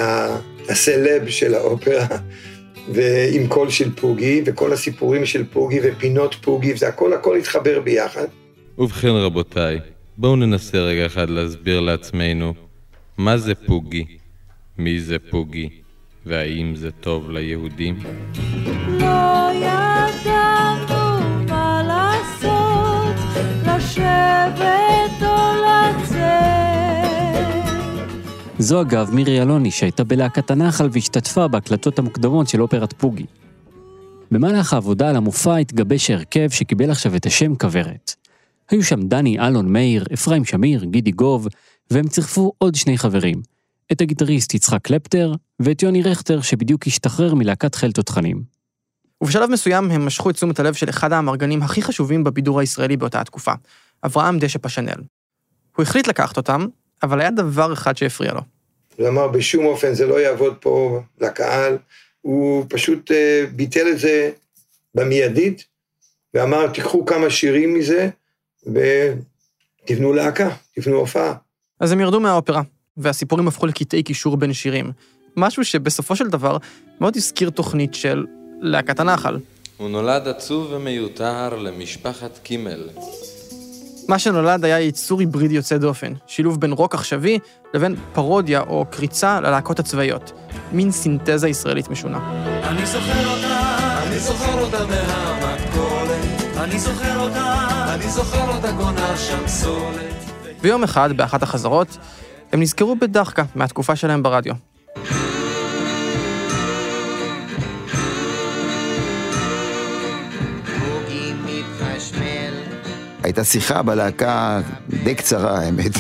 הסלב 0.70 1.30
של 1.30 1.54
האופרה, 1.54 2.08
ועם 2.92 3.48
קול 3.48 3.70
של 3.70 3.96
פוגי, 3.96 4.42
וכל 4.46 4.74
הסיפורים 4.74 5.26
של 5.26 5.44
פוגי 5.44 5.80
ופינות 5.84 6.36
פוגי, 6.42 6.76
זה 6.76 6.88
הכל 6.88 7.14
הכל 7.14 7.38
התחבר 7.38 7.80
ביחד. 7.80 8.26
ובכן 8.78 9.08
רבותיי, 9.10 9.80
בואו 10.18 10.36
ננסה 10.36 10.78
רגע 10.78 11.06
אחד 11.06 11.30
להסביר 11.30 11.80
לעצמנו 11.80 12.54
מה 13.18 13.38
זה 13.38 13.56
פוגי, 13.56 14.06
מי 14.78 15.00
זה 15.00 15.18
פוגי, 15.30 15.70
והאם 16.26 16.76
זה 16.76 16.92
טוב 16.92 17.32
ליהודים? 17.32 17.96
לא 18.88 19.50
ידענו 19.54 21.20
מה 21.50 21.84
לעשות, 21.88 23.16
לשבת 23.68 25.33
זו 28.60 28.82
אגב 28.82 29.12
מירי 29.14 29.42
אלוני, 29.42 29.72
שהייתה 29.72 30.04
בלהקת 30.04 30.52
הנחל 30.52 30.90
והשתתפה 30.92 31.48
בהקלטות 31.48 32.00
המוקדמות 32.00 32.48
של 32.48 32.62
אופרת 32.62 32.94
פוגי. 32.94 33.26
במהלך 34.32 34.74
העבודה 34.74 35.10
על 35.10 35.16
המופע 35.16 35.56
התגבש 35.56 36.10
ההרכב 36.10 36.50
שקיבל 36.50 36.92
עכשיו 36.92 37.16
את 37.16 37.26
השם 37.26 37.56
כוורת. 37.56 38.16
היו 38.70 38.84
שם 38.84 39.02
דני, 39.08 39.40
אלון, 39.40 39.74
מאיר, 39.74 40.06
אפרים 40.14 40.46
שמיר, 40.46 40.84
גידי 40.84 41.12
גוב, 41.12 41.48
והם 41.92 42.08
צירפו 42.08 42.52
עוד 42.58 42.76
שני 42.76 42.98
חברים, 42.98 43.42
את 43.92 44.02
הגיטריסט 44.02 44.54
יצחק 44.54 44.82
קלפטר, 44.82 45.34
ואת 45.60 45.84
יוני 45.84 46.02
רכטר 46.02 46.42
שבדיוק 46.42 46.88
השתחרר 46.88 47.36
מלהקת 47.36 47.76
חיל 47.76 47.92
תותחנים. 47.92 48.44
ובשלב 49.22 49.50
מסוים 49.50 49.92
הם 49.92 50.06
משכו 50.06 50.30
את 50.30 50.36
תשומת 50.36 50.60
הלב 50.60 50.74
של 50.74 50.90
אחד 50.90 51.12
האמרגנים 51.14 51.64
הכי 51.64 51.82
חשובים 51.82 52.24
בבידור 52.24 52.60
הישראלי 52.60 52.98
באותה 52.98 53.22
התקופה, 53.22 53.54
אברהם 54.06 54.40
דשא 54.40 54.60
פשנל. 54.62 55.02
הוא 55.76 55.84
החליט 55.84 56.08
לקחת 56.08 56.38
אותם, 56.38 56.66
אבל 57.04 57.22
היה 57.22 57.32
דבר 57.32 57.74
אחד 57.74 57.98
שהפריע 57.98 58.34
לו. 58.34 58.42
הוא 58.98 59.08
אמר, 59.08 59.28
בשום 59.28 59.66
אופן 59.66 59.94
זה 59.94 60.06
לא 60.06 60.20
יעבוד 60.20 60.56
פה 60.60 61.02
לקהל. 61.22 61.78
הוא 62.22 62.66
פשוט 62.70 63.12
uh, 63.12 63.14
ביטל 63.56 63.88
את 63.88 64.00
זה 64.00 64.32
במיידית, 64.96 65.66
ואמר, 66.34 66.68
תיקחו 66.68 67.06
כמה 67.06 67.30
שירים 67.30 67.74
מזה, 67.74 68.10
ותבנו 68.64 70.14
להקה, 70.14 70.50
תבנו 70.76 70.96
הופעה. 70.96 71.34
אז 71.80 71.92
הם 71.92 72.00
ירדו 72.00 72.20
מהאופרה, 72.20 72.62
והסיפורים 72.98 73.48
הפכו 73.48 73.66
לקטעי 73.66 74.04
קישור 74.04 74.38
בין 74.38 74.54
שירים. 74.54 74.92
משהו 75.38 75.66
שבסופו 75.66 76.16
של 76.16 76.30
דבר 76.30 76.58
מאוד 77.02 77.16
הזכיר 77.16 77.50
תוכנית 77.50 77.94
של 77.94 78.26
להקת 78.62 79.00
הנחל. 79.00 79.40
הוא 79.78 79.90
נולד 79.90 80.28
עצוב 80.28 80.72
ומיותר 80.72 81.58
למשפחת 81.58 82.40
קימל. 82.44 82.90
מה 84.08 84.20
שנולד 84.20 84.66
היה 84.66 84.80
יצור 84.80 85.20
היברידי 85.20 85.56
יוצא 85.56 85.78
דופן, 85.78 86.14
שילוב 86.28 86.60
בין 86.60 86.72
רוק 86.72 86.96
עכשווי 86.96 87.40
לבין 87.74 87.96
פרודיה 88.14 88.62
או 88.62 88.86
קריצה 88.90 89.40
ללהקות 89.42 89.80
הצבאיות. 89.80 90.32
מין 90.72 90.92
סינתזה 90.92 91.50
ישראלית 91.50 91.90
משונה. 91.90 92.20
אני 92.64 92.86
זוכר 92.86 93.28
אותה, 93.28 93.78
אני 94.08 94.20
זוכר 94.20 94.62
אותה 94.62 94.86
מהמכולת, 94.86 96.58
אני 96.58 96.80
זוכר 96.80 97.20
אותה, 97.20 97.66
אני 97.94 98.10
זוכר 98.10 98.56
אותה 98.56 98.72
קונה 98.78 99.18
שם 99.18 99.48
סולת. 99.48 100.14
ויום 100.62 100.84
אחד, 100.84 101.18
באחת 101.18 101.44
החזרות, 101.44 101.98
הם 102.52 102.62
נזכרו 102.62 102.96
בדחקה 102.96 103.44
מהתקופה 103.56 103.96
שלהם 103.96 104.24
ברדיו. 104.24 104.54
הייתה 113.24 113.44
שיחה 113.44 113.82
בלהקה 113.82 114.62
די 115.04 115.16
קצרה, 115.16 115.60
האמת, 115.60 115.92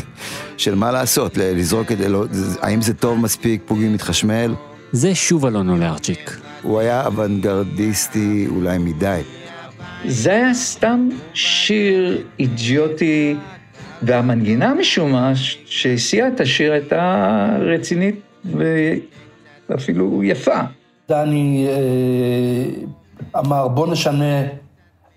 של 0.57 0.75
מה 0.75 0.91
לעשות, 0.91 1.37
לזרוק 1.37 1.91
את 1.91 1.97
זה, 1.97 2.09
לא- 2.09 2.25
האם 2.61 2.81
זה 2.81 2.93
טוב 2.93 3.19
מספיק, 3.19 3.61
פוגי 3.65 3.89
מתחשמל? 3.89 4.53
זה 4.91 5.15
שוב 5.15 5.45
אלון 5.45 5.69
אולרצ'יק. 5.69 6.39
הוא 6.61 6.79
היה 6.79 7.05
אוונגרדיסטי 7.05 8.47
אולי 8.49 8.77
מדי. 8.77 9.21
זה 10.05 10.31
היה 10.31 10.53
סתם 10.53 11.09
שיר 11.33 12.23
אידיוטי, 12.39 13.35
והמנגינה 14.01 14.73
משום 14.73 15.11
מה 15.11 15.31
שהסיעה 15.65 16.27
את 16.27 16.39
השיר 16.39 16.73
הייתה 16.73 17.47
רצינית 17.59 18.15
ואפילו 19.69 20.23
יפה. 20.23 20.59
דני 21.09 21.67
אה, 21.69 23.39
אמר, 23.39 23.67
בוא 23.67 23.87
נשנה 23.87 24.41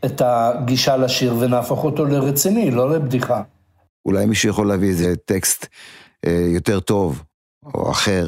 את 0.06 0.22
הגישה 0.24 0.96
לשיר 0.96 1.34
ונהפוך 1.38 1.84
אותו 1.84 2.04
לרציני, 2.04 2.70
לא 2.70 2.90
לבדיחה. 2.90 3.42
אולי 4.06 4.26
מישהו 4.26 4.48
יכול 4.48 4.68
להביא 4.68 4.88
איזה 4.88 5.16
טקסט 5.16 5.66
אה, 6.26 6.46
יותר 6.54 6.80
טוב, 6.80 7.22
או 7.74 7.90
אחר. 7.90 8.26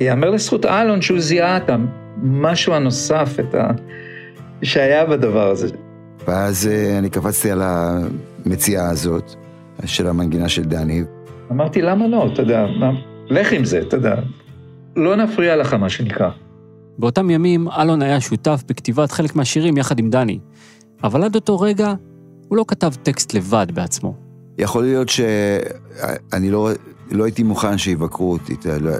ייאמר 0.00 0.30
לזכות 0.30 0.66
אלון 0.66 1.02
שהוא 1.02 1.20
זיהה 1.20 1.56
את 1.56 1.70
המשהו 1.70 2.72
הנוסף, 2.72 3.36
את 3.40 3.54
ה... 3.54 3.70
שהיה 4.62 5.06
בדבר 5.06 5.50
הזה. 5.50 5.68
ואז 6.26 6.66
אה, 6.72 6.98
אני 6.98 7.10
קפצתי 7.10 7.50
על 7.50 7.62
המציאה 7.62 8.90
הזאת, 8.90 9.34
של 9.84 10.06
המנגינה 10.06 10.48
של 10.48 10.64
דני. 10.64 11.02
אמרתי, 11.50 11.82
למה 11.82 12.06
לא? 12.06 12.28
אתה 12.32 12.42
יודע. 12.42 12.66
לך 13.26 13.52
עם 13.52 13.64
זה, 13.64 13.78
אתה 13.78 13.96
יודע. 13.96 14.14
לא 14.96 15.16
נפריע 15.16 15.56
לך, 15.56 15.74
מה 15.74 15.88
שנקרא. 15.88 16.30
באותם 16.98 17.30
ימים 17.30 17.68
אלון 17.68 18.02
היה 18.02 18.20
שותף 18.20 18.62
בכתיבת 18.68 19.12
חלק 19.12 19.36
מהשירים 19.36 19.76
יחד 19.76 19.98
עם 19.98 20.10
דני, 20.10 20.38
אבל 21.04 21.24
עד 21.24 21.34
אותו 21.34 21.60
רגע 21.60 21.94
הוא 22.48 22.56
לא 22.56 22.64
כתב 22.68 22.92
טקסט 23.02 23.34
לבד 23.34 23.66
בעצמו. 23.74 24.14
יכול 24.58 24.82
להיות 24.82 25.08
שאני 25.08 26.50
לא, 26.50 26.70
לא 27.10 27.24
הייתי 27.24 27.42
מוכן 27.42 27.78
שיבקרו 27.78 28.32
אותי. 28.32 28.54
לא- 28.80 28.92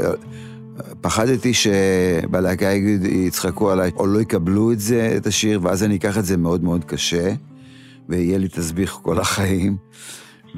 פחדתי 1.00 1.54
שבלהקה 1.54 2.70
יצחקו 3.02 3.70
עליי, 3.70 3.90
או 3.96 4.06
לא 4.06 4.20
יקבלו 4.20 4.72
את 4.72 4.80
זה, 4.80 5.14
את 5.16 5.26
השיר, 5.26 5.60
ואז 5.62 5.82
אני 5.82 5.96
אקח 5.96 6.18
את 6.18 6.24
זה 6.24 6.36
מאוד 6.36 6.64
מאוד 6.64 6.84
קשה, 6.84 7.34
ויהיה 8.08 8.38
לי 8.38 8.48
תסביך 8.48 8.98
כל 9.02 9.20
החיים. 9.20 9.76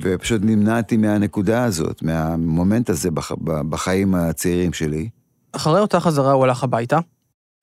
ופשוט 0.03 0.43
נמנעתי 0.45 0.97
מהנקודה 0.97 1.65
הזאת, 1.65 2.03
מהמומנט 2.03 2.91
הזה 2.91 3.11
בח, 3.11 3.33
בחיים 3.45 4.15
הצעירים 4.15 4.73
שלי. 4.73 5.09
אחרי 5.53 5.81
אותה 5.81 6.01
חזרה 6.01 6.33
הוא 6.33 6.45
הלך 6.45 6.65
הביתה, 6.65 6.99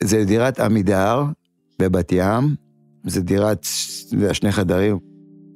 זה 0.03 0.25
דירת 0.25 0.59
עמידר 0.59 1.23
בבת 1.79 2.11
ים, 2.11 2.55
זה 3.07 3.21
דירת 3.21 3.67
שני 4.33 4.51
חדרים. 4.51 4.97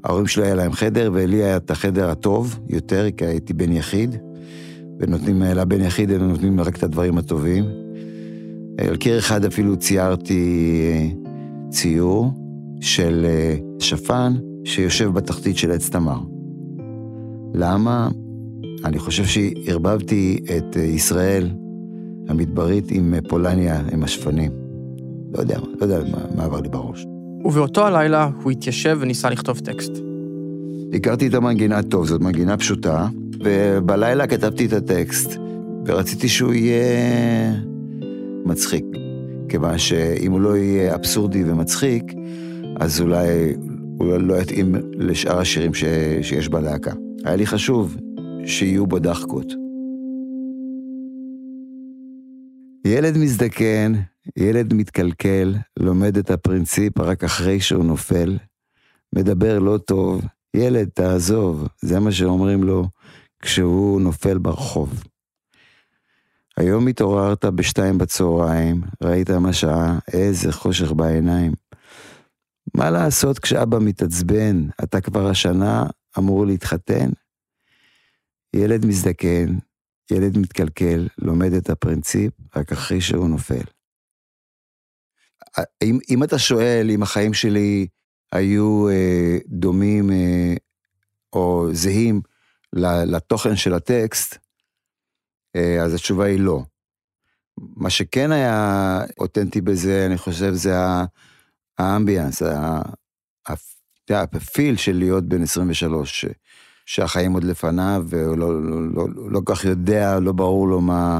ההורים 0.04 0.27
שלי 0.27 0.46
היה 0.46 0.56
להם 0.56 0.72
חדר, 0.72 1.12
ולי 1.13 1.44
היה 1.44 1.58
את 1.58 1.72
החדר 1.72 2.10
הטוב 2.10 2.60
יותר, 2.70 3.06
כי 3.18 3.25
הייתי 3.25 3.54
בן 3.54 3.72
יחיד, 3.72 4.16
ונותנים 5.00 5.42
לבן 5.42 5.82
יחיד, 5.82 6.12
הם 6.12 6.27
נותנים 6.27 6.62
רק 6.62 6.77
את 6.77 6.84
הדברים 6.84 7.18
הטובים. 7.18 7.66
על 8.77 8.96
קיר 8.98 9.20
אחד 9.20 9.46
אפילו 9.46 9.77
ציירתי 9.77 10.82
אה, 10.82 11.08
ציור 11.70 12.32
של 12.82 13.25
אה, 13.25 13.56
שפן 13.80 14.34
שיושב 14.63 15.10
בתחתית 15.13 15.58
של 15.58 15.72
עץ 15.72 15.89
תמר. 15.89 16.20
למה? 17.54 18.10
אני 18.86 19.00
חושב 19.00 19.25
שערבבתי 19.25 20.39
את 20.58 20.77
אה, 20.77 20.84
ישראל 20.84 21.50
המדברית 22.29 22.91
עם 22.91 23.13
אה, 23.13 23.19
פולניה, 23.29 23.81
עם 23.93 24.03
השפנים. 24.03 24.51
לא 25.34 25.39
יודע, 25.39 25.60
לא 25.60 25.86
יודע 25.86 26.00
מה, 26.12 26.17
מה 26.36 26.43
עבר 26.43 26.62
לי 26.62 26.69
בראש. 26.69 27.05
ובאותו 27.46 27.86
הלילה 27.86 28.29
הוא 28.43 28.51
התיישב 28.51 28.98
וניסה 29.01 29.29
לכתוב 29.29 29.60
טקסט. 29.60 29.91
הכרתי 30.93 31.27
את 31.27 31.34
המנגינה 31.34 31.84
טוב, 31.84 32.05
זאת 32.05 32.22
מנגינה 32.22 32.57
פשוטה, 32.57 33.07
ובלילה 33.43 34.27
כתבתי 34.27 34.65
את 34.65 34.74
הטקסט, 34.74 35.38
ורציתי 35.86 36.29
שהוא 36.29 36.53
יהיה 36.53 37.53
מצחיק. 38.46 38.86
כיוון 39.50 39.77
שאם 39.77 40.31
הוא 40.31 40.41
לא 40.41 40.57
יהיה 40.57 40.96
אבסורדי 40.96 41.43
ומצחיק, 41.43 42.03
אז 42.79 43.01
אולי 43.01 43.53
הוא 43.98 44.17
לא 44.17 44.41
יתאים 44.41 44.75
לשאר 44.93 45.39
השירים 45.39 45.74
ש... 45.74 45.84
שיש 46.22 46.50
בלהקה. 46.50 46.91
היה 47.25 47.36
לי 47.36 47.46
חשוב 47.46 47.98
שיהיו 48.46 48.88
בו 48.88 49.00
דחקות. 49.00 49.67
ילד 52.88 53.17
מזדקן, 53.17 53.94
ילד 54.38 54.74
מתקלקל, 54.74 55.56
לומד 55.79 56.17
את 56.17 56.32
הפרינציפ 56.32 57.00
רק 57.00 57.24
אחרי 57.24 57.60
שהוא 57.60 57.86
נופל, 57.86 58.38
מדבר 59.15 59.60
לא 59.60 59.77
טוב, 59.77 60.22
ילד, 60.53 60.89
תעזוב, 60.94 61.67
זה 61.82 62.00
מה 62.00 62.12
שאומרים 62.12 62.63
לו 62.63 62.88
כשהוא 63.41 64.01
נופל 64.01 64.38
ברחוב. 64.38 65.03
היום 66.58 66.88
התעוררת 66.88 67.46
בשתיים 67.46 67.98
בצהריים, 67.98 68.82
ראית 69.03 69.29
מה 69.29 69.53
שעה, 69.53 70.00
איזה 70.13 70.51
חושך 70.51 70.91
בעיניים. 70.91 71.51
מה 72.75 72.89
לעשות 72.89 73.39
כשאבא 73.39 73.79
מתעצבן, 73.82 74.67
אתה 74.84 75.01
כבר 75.01 75.27
השנה 75.27 75.86
אמור 76.17 76.46
להתחתן? 76.46 77.10
ילד 78.56 78.86
מזדקן, 78.86 79.58
ילד 80.12 80.38
מתקלקל, 80.38 81.08
לומד 81.18 81.54
את 81.54 81.70
הפרינציפ 81.70 82.34
רק 82.56 82.72
אחרי 82.72 83.02
שהוא 83.02 83.30
נופל. 83.30 83.64
אם, 85.84 86.00
אם 86.10 86.24
אתה 86.24 86.40
שואל 86.40 86.88
אם 86.90 87.04
החיים 87.04 87.34
שלי 87.34 87.88
היו 88.32 88.90
אה, 88.90 89.38
דומים 89.48 90.12
אה, 90.12 90.54
או 91.34 91.68
זהים 91.72 92.22
לתוכן 93.06 93.56
של 93.56 93.74
הטקסט, 93.74 94.38
אה, 95.56 95.84
אז 95.84 95.94
התשובה 95.94 96.26
היא 96.26 96.40
לא. 96.40 96.64
מה 97.58 97.90
שכן 97.90 98.32
היה 98.32 99.00
אותנטי 99.18 99.62
בזה, 99.62 100.06
אני 100.06 100.18
חושב, 100.18 100.54
זה 100.54 100.74
האמביאנס, 101.78 102.42
הפיל 104.10 104.78
של 104.78 104.96
להיות 104.96 105.24
בן 105.24 105.44
23, 105.44 106.26
שהחיים 106.88 107.34
עוד 107.34 107.44
לפניו, 107.44 108.03
והוא 108.08 108.38
לא, 108.38 108.63
לא, 108.63 108.82
לא, 108.96 109.06
לא 109.29 109.41
כך 109.46 109.65
יודע, 109.65 110.20
לא 110.20 110.32
ברור 110.32 110.67
לו 110.67 110.82
מה, 110.82 111.20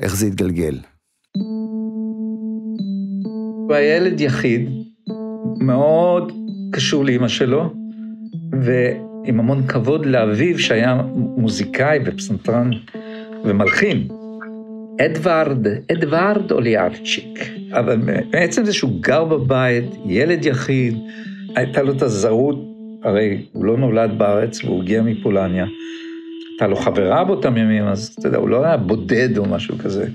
איך 0.00 0.16
זה 0.16 0.26
יתגלגל. 0.26 0.78
הוא 3.66 3.74
היה 3.74 3.96
ילד 3.96 4.20
יחיד, 4.20 4.70
מאוד 5.60 6.32
קשור 6.72 7.04
לאימא 7.04 7.28
שלו, 7.28 7.72
ועם 8.62 9.40
המון 9.40 9.66
כבוד 9.66 10.06
לאביו 10.06 10.58
שהיה 10.58 11.02
מוזיקאי 11.14 11.98
ופסנתרן 12.06 12.70
ומלחין. 13.44 14.08
אדוארד, 15.00 15.66
אדוארד 15.92 16.52
אוליארצ'יק. 16.52 17.38
אבל 17.72 17.96
בעצם 18.30 18.64
זה 18.64 18.72
שהוא 18.72 19.02
גר 19.02 19.24
בבית, 19.24 19.84
ילד 20.06 20.44
יחיד, 20.44 20.94
הייתה 21.56 21.82
לו 21.82 21.92
את 21.92 22.02
הזרות, 22.02 22.73
הרי 23.04 23.42
הוא 23.52 23.64
לא 23.64 23.76
נולד 23.76 24.18
בארץ 24.18 24.64
והוא 24.64 24.82
הגיע 24.82 25.02
מפולניה. 25.02 25.66
הייתה 26.50 26.66
לו 26.66 26.76
חברה 26.76 27.24
באותם 27.24 27.56
ימים, 27.56 27.84
אז 27.84 28.16
אתה 28.18 28.28
יודע, 28.28 28.38
הוא 28.38 28.48
לא 28.48 28.64
היה 28.64 28.76
בודד 28.76 29.38
או 29.38 29.44
משהו 29.44 29.78
כזה, 29.78 30.06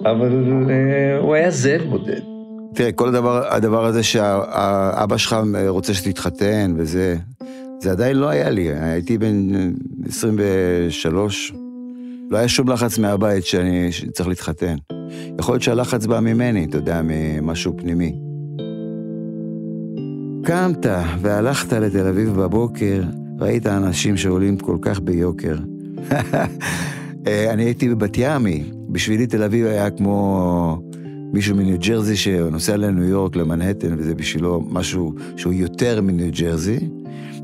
אבל 0.00 0.28
uh, 0.30 1.22
הוא 1.22 1.34
היה 1.34 1.50
זאב 1.50 1.82
בודד. 1.82 2.20
תראה, 2.74 2.92
כל 2.92 3.08
הדבר, 3.08 3.54
הדבר 3.54 3.84
הזה 3.84 4.02
שהאבא 4.02 5.16
שלך 5.16 5.36
רוצה 5.68 5.94
שתתחתן 5.94 6.74
וזה, 6.76 7.16
זה 7.80 7.90
עדיין 7.90 8.16
לא 8.16 8.28
היה 8.28 8.50
לי. 8.50 8.68
הייתי 8.72 9.18
בן 9.18 9.48
23, 10.08 11.52
לא 12.30 12.38
היה 12.38 12.48
שום 12.48 12.68
לחץ 12.68 12.98
מהבית 12.98 13.44
שאני 13.44 13.88
צריך 14.12 14.28
להתחתן. 14.28 14.76
יכול 15.38 15.54
להיות 15.54 15.62
שהלחץ 15.62 16.06
בא 16.06 16.20
ממני, 16.20 16.64
אתה 16.64 16.76
יודע, 16.76 17.00
ממשהו 17.04 17.76
פנימי. 17.76 18.29
קמת 20.50 20.86
והלכת 21.20 21.72
לתל 21.72 22.06
אביב 22.06 22.28
בבוקר, 22.28 23.02
ראית 23.38 23.66
אנשים 23.66 24.16
שעולים 24.16 24.56
כל 24.56 24.76
כך 24.82 25.00
ביוקר. 25.00 25.56
אני 27.52 27.64
הייתי 27.64 27.88
בבת 27.88 28.12
ימי, 28.16 28.64
בשבילי 28.88 29.26
תל 29.26 29.42
אביב 29.42 29.66
היה 29.66 29.90
כמו 29.90 30.82
מישהו 31.32 31.56
מניו 31.56 31.78
ג'רזי 31.78 32.16
שנוסע 32.16 32.76
לניו 32.76 33.04
יורק, 33.04 33.36
למנהטן, 33.36 33.94
וזה 33.98 34.14
בשבילו 34.14 34.60
משהו 34.70 35.14
שהוא 35.36 35.52
יותר 35.52 36.02
מניו 36.02 36.30
ג'רזי. 36.32 36.78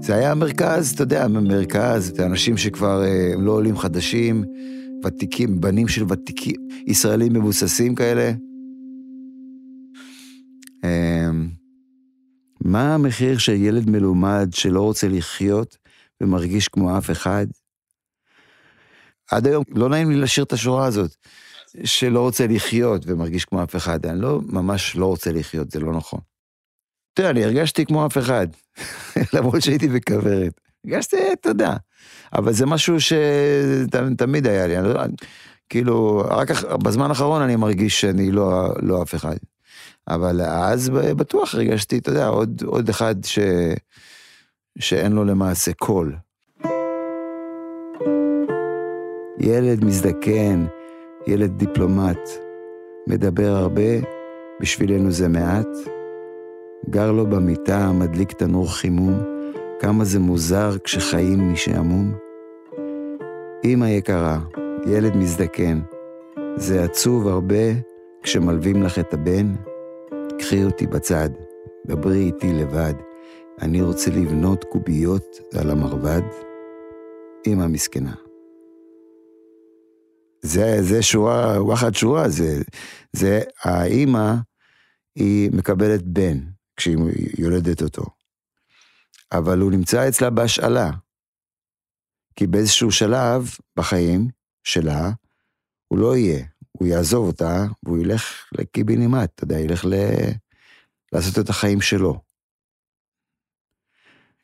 זה 0.01 0.15
היה 0.15 0.31
המרכז, 0.31 0.93
אתה 0.93 1.03
יודע, 1.03 1.25
המרכז, 1.25 2.13
זה 2.17 2.27
אנשים 2.27 2.57
שכבר 2.57 3.05
אה, 3.05 3.33
הם 3.35 3.43
לא 3.43 3.53
עולים 3.53 3.77
חדשים, 3.77 4.45
ותיקים, 5.05 5.61
בנים 5.61 5.89
של 5.89 6.05
ותיקים, 6.09 6.57
ישראלים 6.87 7.33
מבוססים 7.33 7.95
כאלה. 7.95 8.33
מה 12.67 12.95
המחיר 12.95 13.39
של 13.39 13.53
ילד 13.53 13.91
מלומד 13.91 14.49
שלא 14.53 14.81
רוצה 14.81 15.09
לחיות 15.09 15.77
ומרגיש 16.21 16.69
כמו 16.69 16.99
אף 16.99 17.11
אחד? 17.11 17.47
עד 19.31 19.47
היום 19.47 19.65
לא 19.69 19.89
נעים 19.89 20.11
לי 20.11 20.17
לשיר 20.17 20.45
את 20.45 20.53
השורה 20.53 20.87
הזאת, 20.87 21.17
שלא 21.85 22.21
רוצה 22.21 22.47
לחיות 22.47 23.03
ומרגיש 23.07 23.45
כמו 23.45 23.63
אף 23.63 23.77
אחד. 23.77 24.07
אני 24.07 24.21
לא, 24.21 24.41
ממש 24.47 24.97
לא 24.97 25.07
רוצה 25.07 25.33
לחיות, 25.33 25.71
זה 25.71 25.81
לא 25.81 25.93
נכון. 25.93 26.21
תראה, 27.15 27.31
אני 27.31 27.45
הרגשתי 27.45 27.87
כמו 27.87 28.07
אף 28.07 28.19
אחד, 28.19 28.47
למרות 29.35 29.63
שהייתי 29.63 29.89
בכוורת. 29.89 30.61
הרגשתי, 30.85 31.17
תודה. 31.43 31.77
אבל 32.33 32.53
זה 32.53 32.67
משהו 32.67 32.97
שתמיד 33.01 34.47
היה 34.47 34.67
לי, 34.67 34.79
אני 34.79 34.89
לא, 34.89 35.01
כאילו, 35.69 36.23
רק 36.31 36.51
בזמן 36.65 37.09
האחרון 37.09 37.43
אני 37.43 37.57
מרגיש 37.57 38.01
שאני 38.01 38.31
לא, 38.31 38.69
לא 38.83 39.03
אף 39.03 39.15
אחד. 39.15 39.37
אבל 40.09 40.41
אז 40.43 40.89
בטוח 40.89 41.55
הרגשתי, 41.55 41.99
אתה 41.99 42.11
יודע, 42.11 42.27
עוד, 42.27 42.63
עוד 42.67 42.89
אחד 42.89 43.25
ש, 43.25 43.39
שאין 44.79 45.13
לו 45.13 45.25
למעשה 45.25 45.73
קול. 45.73 46.17
ילד 49.39 49.85
מזדקן, 49.85 50.67
ילד 51.27 51.59
דיפלומט, 51.59 52.31
מדבר 53.09 53.49
הרבה, 53.49 54.01
בשבילנו 54.61 55.11
זה 55.11 55.29
מעט. 55.29 55.69
גר 56.91 57.13
לו 57.13 57.27
במיטה, 57.27 57.93
מדליק 57.93 58.33
תנור 58.33 58.73
חימום, 58.73 59.21
כמה 59.81 60.05
זה 60.05 60.19
מוזר 60.19 60.79
כשחיים 60.85 61.53
משעמום. 61.53 62.15
אמא 63.65 63.85
יקרה, 63.85 64.39
ילד 64.87 65.17
מזדקן, 65.17 65.81
זה 66.57 66.85
עצוב 66.85 67.29
הרבה 67.29 67.73
כשמלווים 68.23 68.83
לך 68.83 68.99
את 68.99 69.15
הבן. 69.15 69.55
קחי 70.39 70.65
אותי 70.65 70.87
בצד, 70.87 71.29
דברי 71.87 72.27
איתי 72.27 72.53
לבד, 72.53 72.95
אני 73.63 73.83
רוצה 73.83 74.11
לבנות 74.11 74.65
קוביות 74.65 75.37
על 75.61 75.71
המרבד. 75.71 76.23
אמא 77.47 77.67
מסכנה. 77.67 78.15
זה, 80.43 80.77
זה 80.81 81.03
שורה, 81.03 81.63
וואחד 81.63 81.95
שורה, 81.95 82.29
זה, 82.29 82.63
זה 83.13 83.41
האימא, 83.63 84.35
היא 85.15 85.51
מקבלת 85.53 86.03
בן 86.03 86.39
כשהיא 86.77 86.97
יולדת 87.39 87.83
אותו. 87.83 88.05
אבל 89.33 89.59
הוא 89.59 89.71
נמצא 89.71 90.09
אצלה 90.09 90.31
בהשאלה. 90.31 90.91
כי 92.37 92.47
באיזשהו 92.47 92.91
שלב 92.91 93.51
בחיים 93.77 94.29
שלה, 94.65 95.11
הוא 95.89 95.99
לא 95.99 96.17
יהיה. 96.17 96.45
הוא 96.79 96.89
יעזוב 96.89 97.27
אותה, 97.27 97.65
והוא 97.83 97.99
ילך 97.99 98.23
לקיבינימט, 98.53 99.31
אתה 99.35 99.45
יודע, 99.45 99.59
ילך 99.59 99.85
ל... 99.85 99.95
לעשות 101.13 101.39
את 101.39 101.49
החיים 101.49 101.81
שלו. 101.81 102.21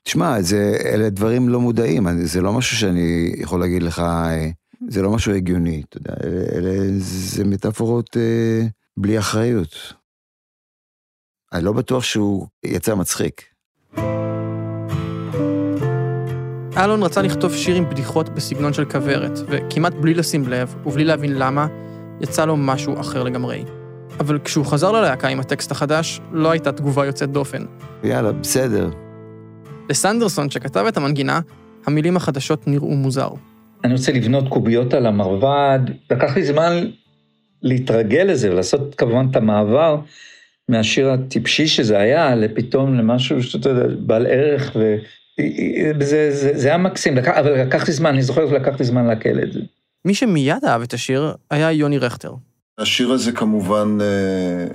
תשמע, 0.03 0.43
זה, 0.43 0.77
אלה 0.85 1.11
דברים 1.11 1.49
לא 1.49 1.61
מודעים, 1.61 2.07
זה 2.25 2.41
לא 2.41 2.53
משהו 2.53 2.77
שאני 2.77 3.33
יכול 3.37 3.61
להגיד 3.61 3.83
לך, 3.83 4.03
זה 4.89 5.03
לא 5.03 5.11
משהו 5.11 5.35
הגיוני, 5.35 5.83
אתה 5.89 5.97
יודע, 5.97 6.15
אלה 6.55 6.99
זה 6.99 7.45
מטאפורות 7.45 8.17
אה, 8.17 8.67
בלי 8.97 9.19
אחריות. 9.19 9.93
אני 11.53 11.65
לא 11.65 11.73
בטוח 11.73 12.03
שהוא 12.05 12.47
יצא 12.65 12.95
מצחיק. 12.95 13.43
אלון 16.77 17.03
רצה 17.03 17.23
לכתוב 17.23 17.55
שיר 17.55 17.77
עם 17.77 17.91
בדיחות 17.91 18.29
בסגנון 18.29 18.73
של 18.73 18.85
כוורת, 18.85 19.39
וכמעט 19.49 19.95
בלי 19.95 20.15
לשים 20.15 20.49
לב, 20.49 20.75
ובלי 20.87 21.05
להבין 21.05 21.39
למה, 21.39 21.67
יצא 22.21 22.45
לו 22.45 22.57
משהו 22.57 23.01
אחר 23.01 23.23
לגמרי. 23.23 23.65
אבל 24.21 24.39
כשהוא 24.39 24.67
חזר 24.67 24.93
ללהקה 24.93 25.29
עם 25.29 25.41
הטקסט 25.41 25.71
החדש, 25.71 26.21
לא 26.33 26.51
הייתה 26.51 26.73
תגובה 26.73 27.07
יוצאת 27.07 27.31
דופן. 27.31 27.65
יאללה, 28.05 28.33
בסדר. 28.33 28.91
לסנדרסון, 29.91 30.51
שכתב 30.51 30.85
את 30.89 30.97
המנגינה, 30.97 31.41
המילים 31.87 32.17
החדשות 32.17 32.69
נראו 32.69 32.91
מוזר. 32.91 33.29
אני 33.85 33.93
רוצה 33.93 34.13
לבנות 34.13 34.49
קוביות 34.49 34.95
על 34.95 35.07
המרבד, 35.07 35.81
לקח 36.11 36.37
לי 36.37 36.45
זמן 36.45 36.87
להתרגל 37.63 38.23
לזה 38.23 38.53
ולעשות 38.53 38.95
כמובן 38.95 39.27
את 39.31 39.37
המעבר 39.37 40.01
מהשיר 40.69 41.11
הטיפשי 41.11 41.67
שזה 41.67 41.99
היה, 41.99 42.35
לפתאום 42.35 42.95
למשהו 42.95 43.43
שאתה 43.43 43.69
יודע, 43.69 43.95
בעל 43.99 44.27
ערך, 44.27 44.77
וזה 46.01 46.31
זה, 46.31 46.51
זה 46.55 46.69
היה 46.69 46.79
מקסים, 46.79 47.17
לקח, 47.17 47.33
אבל 47.39 47.61
לקח 47.61 47.87
לי 47.89 47.93
זמן, 47.93 48.11
אני 48.11 48.23
זוכר 48.23 48.49
שלקח 48.51 48.79
לי 48.79 48.85
זמן 48.85 49.07
לעכל 49.07 49.39
את 49.43 49.53
זה. 49.53 49.61
מי 50.05 50.15
שמיד 50.15 50.65
אהב 50.65 50.83
את 50.83 50.95
השיר 50.95 51.35
היה 51.51 51.73
יוני 51.73 51.99
רכטר. 51.99 52.35
השיר 52.79 53.13
הזה 53.13 53.33
כמובן 53.33 53.99
אה, 54.01 54.67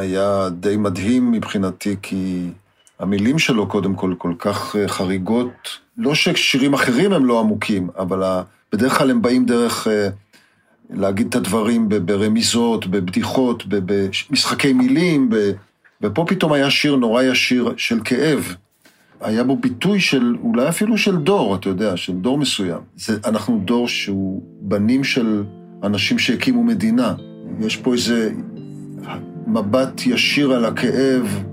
היה 0.00 0.48
די 0.60 0.76
מדהים 0.76 1.30
מבחינתי, 1.30 1.96
כי 2.02 2.50
המילים 2.98 3.38
שלו 3.38 3.66
קודם 3.66 3.94
כל 3.94 4.14
כל 4.18 4.34
כך 4.38 4.76
אה, 4.76 4.88
חריגות. 4.88 5.78
לא 5.96 6.14
ששירים 6.14 6.74
אחרים 6.74 7.12
הם 7.12 7.26
לא 7.26 7.40
עמוקים, 7.40 7.88
אבל 7.98 8.42
בדרך 8.72 8.98
כלל 8.98 9.10
הם 9.10 9.22
באים 9.22 9.46
דרך 9.46 9.88
אה, 9.88 10.08
להגיד 10.90 11.26
את 11.26 11.34
הדברים 11.34 11.88
ברמיזות, 11.88 12.86
בבדיחות, 12.86 13.64
במשחקי 13.68 14.72
מילים, 14.72 15.30
ופה 16.02 16.24
פתאום 16.28 16.52
היה 16.52 16.70
שיר 16.70 16.96
נורא 16.96 17.22
ישיר 17.22 17.74
של 17.76 18.00
כאב. 18.04 18.54
היה 19.22 19.44
בו 19.44 19.56
ביטוי 19.56 20.00
של, 20.00 20.36
אולי 20.42 20.68
אפילו 20.68 20.98
של 20.98 21.16
דור, 21.16 21.54
אתה 21.54 21.68
יודע, 21.68 21.96
של 21.96 22.12
דור 22.12 22.38
מסוים. 22.38 22.80
זה, 22.96 23.16
אנחנו 23.24 23.60
דור 23.64 23.88
שהוא 23.88 24.42
בנים 24.60 25.04
של 25.04 25.42
אנשים 25.82 26.18
שהקימו 26.18 26.64
מדינה. 26.64 27.14
יש 27.60 27.76
פה 27.76 27.92
איזה 27.92 28.30
מבט 29.46 30.06
ישיר 30.06 30.52
על 30.52 30.64
הכאב, 30.64 31.44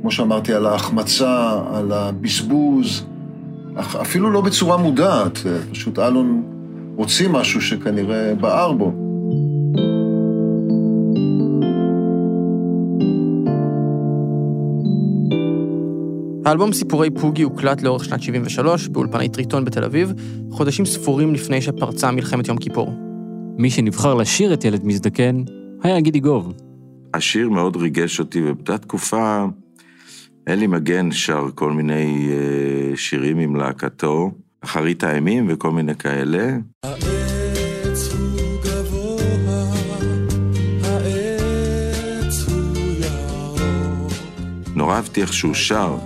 כמו 0.00 0.10
שאמרתי, 0.10 0.52
על 0.52 0.66
ההחמצה, 0.66 1.60
על 1.74 1.92
הבזבוז, 1.92 3.06
אפילו 3.80 4.30
לא 4.30 4.40
בצורה 4.40 4.76
מודעת, 4.76 5.38
פשוט 5.70 5.98
אלון 5.98 6.42
הוציא 6.96 7.28
משהו 7.28 7.60
שכנראה 7.60 8.34
בער 8.34 8.72
בו. 8.72 9.03
האלבום 16.44 16.72
סיפורי 16.72 17.10
פוגי 17.10 17.42
הוקלט 17.42 17.82
לאורך 17.82 18.04
שנת 18.04 18.22
73 18.22 18.88
באולפני 18.88 19.28
טריטון 19.28 19.64
בתל 19.64 19.84
אביב, 19.84 20.12
חודשים 20.50 20.86
ספורים 20.86 21.34
לפני 21.34 21.62
שפרצה 21.62 22.10
מלחמת 22.10 22.48
יום 22.48 22.58
כיפור. 22.58 22.94
מי 23.58 23.70
שנבחר 23.70 24.14
לשיר 24.14 24.54
את 24.54 24.64
ילד 24.64 24.84
מזדקן 24.84 25.42
היה 25.82 26.00
גידי 26.00 26.20
גוב. 26.20 26.54
השיר 27.14 27.48
מאוד 27.48 27.76
ריגש 27.76 28.20
אותי, 28.20 28.42
ובאותה 28.42 28.78
תקופה 28.78 29.44
אלי 30.48 30.66
מגן 30.66 31.12
שר 31.12 31.46
כל 31.54 31.72
מיני 31.72 32.28
אה, 32.30 32.96
שירים 32.96 33.38
עם 33.38 33.56
להקתו, 33.56 34.30
אחרית 34.60 35.04
האימים 35.04 35.46
וכל 35.48 35.70
מיני 35.70 35.94
כאלה. 35.94 36.56
נורא 44.76 44.94
אהבתי 44.96 45.22
איך 45.22 45.32
שהוא 45.32 45.54
שר, 45.54 45.96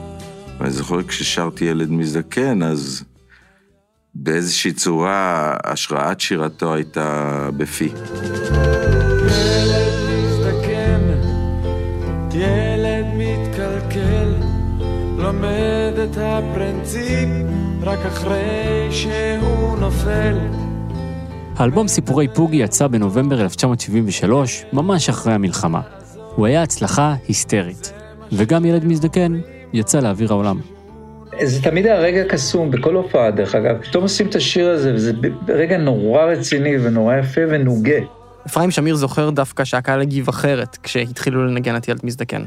ואני 0.61 0.71
זוכר 0.71 1.03
כששרתי 1.03 1.65
ילד 1.65 1.91
מזדקן, 1.91 2.63
אז 2.63 3.05
באיזושהי 4.15 4.73
צורה 4.73 5.57
השראת 5.65 6.21
שירתו 6.21 6.75
הייתה 6.75 7.49
בפי. 7.57 7.85
ילד 9.25 9.93
מזדקן, 10.11 11.01
ילד 12.33 13.07
מתקלקל, 13.15 14.35
לומד 15.17 15.99
את 16.05 16.17
הפרינציפ 16.21 17.29
רק 17.83 17.99
אחרי 17.99 18.89
שהוא 18.91 19.79
נופל. 19.79 20.39
האלבום 21.57 21.89
סיפורי 21.89 22.29
פוגי 22.35 22.57
יצא 22.57 22.87
בנובמבר 22.87 23.41
1973, 23.41 24.65
ממש 24.73 25.09
אחרי 25.09 25.33
המלחמה. 25.33 25.81
הוא 26.37 26.47
היה 26.47 26.63
הצלחה 26.63 27.15
היסטרית. 27.29 27.93
וגם 28.33 28.65
ילד 28.65 28.85
מזדקן 28.85 29.41
יצא 29.73 30.01
לאוויר 30.01 30.33
העולם. 30.33 30.61
זה 31.43 31.63
תמיד 31.63 31.87
היה 31.87 31.99
רגע 31.99 32.25
קסום 32.29 32.71
בכל 32.71 32.95
הופעה, 32.95 33.31
דרך 33.31 33.55
אגב. 33.55 33.77
פתאום 33.83 34.03
עושים 34.03 34.27
את 34.27 34.35
השיר 34.35 34.71
הזה, 34.71 34.95
וזה 34.95 35.13
רגע 35.49 35.79
נורא 35.79 36.25
רציני 36.25 36.79
ונורא 36.79 37.15
יפה 37.17 37.41
ונוגה. 37.49 37.99
אפרים 38.47 38.71
שמיר 38.71 38.95
זוכר 38.95 39.31
דווקא 39.31 39.65
שהקהל 39.65 40.01
הגיב 40.01 40.29
אחרת 40.29 40.77
כשהתחילו 40.83 41.47
לנגן 41.47 41.77
את 41.77 41.89
ילד 41.89 42.01
מזדקן. 42.05 42.45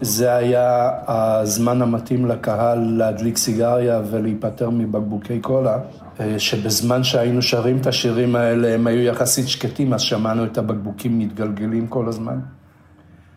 זה 0.00 0.34
היה 0.34 0.90
הזמן 1.06 1.82
המתאים 1.82 2.26
לקהל 2.26 2.78
להדליק 2.98 3.36
סיגריה 3.36 4.00
ולהיפטר 4.10 4.70
מבקבוקי 4.70 5.40
קולה, 5.40 5.78
אה, 6.20 6.38
שבזמן 6.38 7.04
שהיינו 7.04 7.42
שרים 7.42 7.78
את 7.80 7.86
השירים 7.86 8.36
האלה 8.36 8.74
הם 8.74 8.86
היו 8.86 9.02
יחסית 9.02 9.48
שקטים, 9.48 9.94
אז 9.94 10.00
שמענו 10.00 10.44
את 10.44 10.58
הבקבוקים 10.58 11.18
מתגלגלים 11.18 11.86
כל 11.86 12.08
הזמן. 12.08 12.38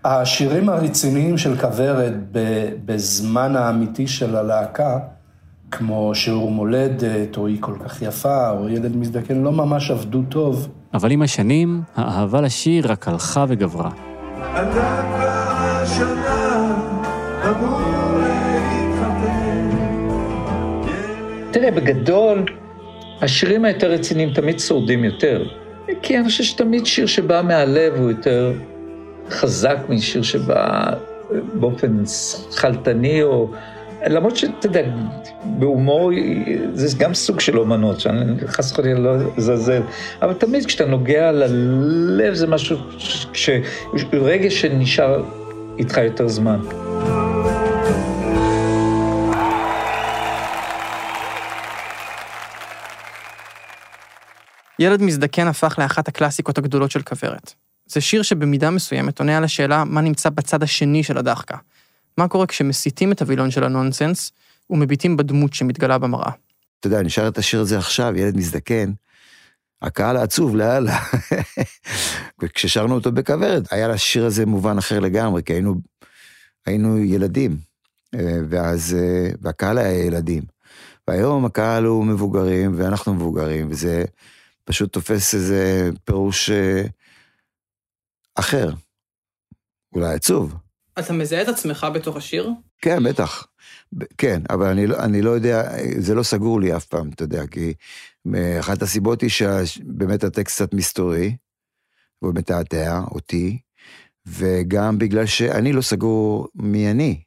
השירים 0.05 0.69
הרציניים 0.69 1.37
של 1.37 1.57
כוורת 1.57 2.13
בזמן 2.85 3.55
האמיתי 3.55 4.07
של 4.07 4.35
הלהקה, 4.35 4.99
כמו 5.71 6.15
שיעור 6.15 6.51
מולדת, 6.51 7.37
או 7.37 7.47
היא 7.47 7.57
כל 7.59 7.73
כך 7.85 8.01
יפה, 8.01 8.49
או 8.49 8.69
ילד 8.69 8.95
מזדקן, 8.95 9.43
לא 9.43 9.51
ממש 9.51 9.91
עבדו 9.91 10.21
טוב. 10.29 10.67
אבל 10.93 11.11
עם 11.11 11.21
השנים, 11.21 11.81
האהבה 11.95 12.41
לשיר 12.41 12.91
רק 12.91 13.07
הלכה 13.07 13.45
וגברה. 13.47 13.89
תראה, 21.51 21.71
בגדול, 21.71 22.45
השירים 23.21 23.65
היותר 23.65 23.91
רציניים 23.91 24.33
תמיד 24.33 24.59
שורדים 24.59 25.03
יותר. 25.03 25.45
כי 26.01 26.17
אני 26.17 26.25
חושב 26.25 26.43
שתמיד 26.43 26.85
שיר 26.85 27.05
שבא 27.05 27.41
מהלב 27.41 27.93
הוא 27.95 28.09
יותר 28.09 28.53
חזק 29.29 29.77
משיר 29.89 30.21
שבא 30.21 30.93
באופן 31.53 32.05
שכלתני, 32.05 33.23
או... 33.23 33.51
למרות 34.05 34.37
שאתה 34.37 34.67
יודע, 34.67 34.81
בהומור 35.43 36.11
זה 36.73 36.97
גם 36.97 37.13
סוג 37.13 37.39
של 37.39 37.59
אומנות, 37.59 37.99
שאני 37.99 38.47
חס 38.47 38.71
וחלילה 38.71 38.99
לא 38.99 39.15
אזלזל, 39.37 39.81
אבל 40.21 40.33
תמיד 40.33 40.65
כשאתה 40.65 40.85
נוגע 40.85 41.31
ללב 41.31 42.33
זה 42.33 42.47
משהו, 42.47 42.77
ש... 43.33 43.49
רגע 44.13 44.49
שנשאר 44.49 45.23
איתך 45.77 45.97
יותר 45.97 46.27
זמן. 46.27 46.59
ילד 54.79 55.01
מזדקן 55.01 55.47
הפך 55.47 55.79
לאחת 55.79 56.07
הקלאסיקות 56.07 56.57
הגדולות 56.57 56.91
של 56.91 57.01
כוורת. 57.01 57.62
זה 57.93 58.01
שיר 58.01 58.21
שבמידה 58.21 58.69
מסוימת 58.69 59.19
עונה 59.19 59.37
על 59.37 59.43
השאלה 59.43 59.83
מה 59.83 60.01
נמצא 60.01 60.29
בצד 60.29 60.63
השני 60.63 61.03
של 61.03 61.17
הדחקה. 61.17 61.57
מה 62.17 62.27
קורה 62.27 62.47
כשמסיטים 62.47 63.11
את 63.11 63.21
הווילון 63.21 63.51
של 63.51 63.63
הנונסנס 63.63 64.31
ומביטים 64.69 65.17
בדמות 65.17 65.53
שמתגלה 65.53 65.97
במראה. 65.97 66.31
אתה 66.79 66.87
יודע, 66.87 67.09
שר 67.09 67.27
את 67.27 67.37
השיר 67.37 67.61
הזה 67.61 67.77
עכשיו, 67.77 68.13
ילד 68.17 68.37
מזדקן, 68.37 68.91
הקהל 69.81 70.17
העצוב 70.17 70.55
לאללה. 70.55 70.99
וכששרנו 72.41 72.95
אותו 72.95 73.11
בכוורת, 73.11 73.73
היה 73.73 73.87
לשיר 73.87 74.25
הזה 74.25 74.45
מובן 74.45 74.77
אחר 74.77 74.99
לגמרי, 74.99 75.43
כי 75.43 75.53
היינו, 75.53 75.75
היינו 76.65 76.97
ילדים, 76.97 77.57
אה, 78.15 78.37
ואז, 78.49 78.97
אה, 78.99 79.29
והקהל 79.41 79.77
היה 79.77 80.05
ילדים. 80.05 80.43
והיום 81.07 81.45
הקהל 81.45 81.83
הוא 81.83 82.05
מבוגרים, 82.05 82.73
ואנחנו 82.77 83.13
מבוגרים, 83.13 83.67
וזה 83.69 84.03
פשוט 84.65 84.93
תופס 84.93 85.35
איזה 85.35 85.89
פירוש 86.05 86.49
אה, 86.49 86.83
אחר. 88.35 88.69
אולי 89.95 90.13
עצוב. 90.13 90.55
אתה 90.99 91.13
מזהה 91.13 91.41
את 91.41 91.47
עצמך 91.47 91.87
בתוך 91.93 92.15
השיר? 92.15 92.49
כן, 92.81 93.03
בטח. 93.03 93.47
כן, 94.17 94.41
אבל 94.49 94.67
אני, 94.67 94.87
לא- 94.87 94.99
אני 94.99 95.21
לא 95.21 95.29
יודע, 95.29 95.63
זה 95.97 96.15
לא 96.15 96.23
סגור 96.23 96.61
לי 96.61 96.75
אף 96.75 96.85
פעם, 96.85 97.09
אתה 97.09 97.23
יודע, 97.23 97.47
כי 97.47 97.73
אה, 98.35 98.59
אחת 98.59 98.81
הסיבות 98.81 99.21
היא 99.21 99.29
שבאמת 99.29 100.23
הטקסט 100.23 100.55
קצת 100.55 100.73
מסתורי, 100.73 101.35
והוא 102.21 102.33
מתעתע 102.35 103.01
אותי, 103.11 103.59
וגם 104.25 104.97
בגלל 104.97 105.25
שאני 105.25 105.73
לא 105.73 105.81
סגור 105.81 106.47
מי 106.55 106.91
אני 106.91 107.21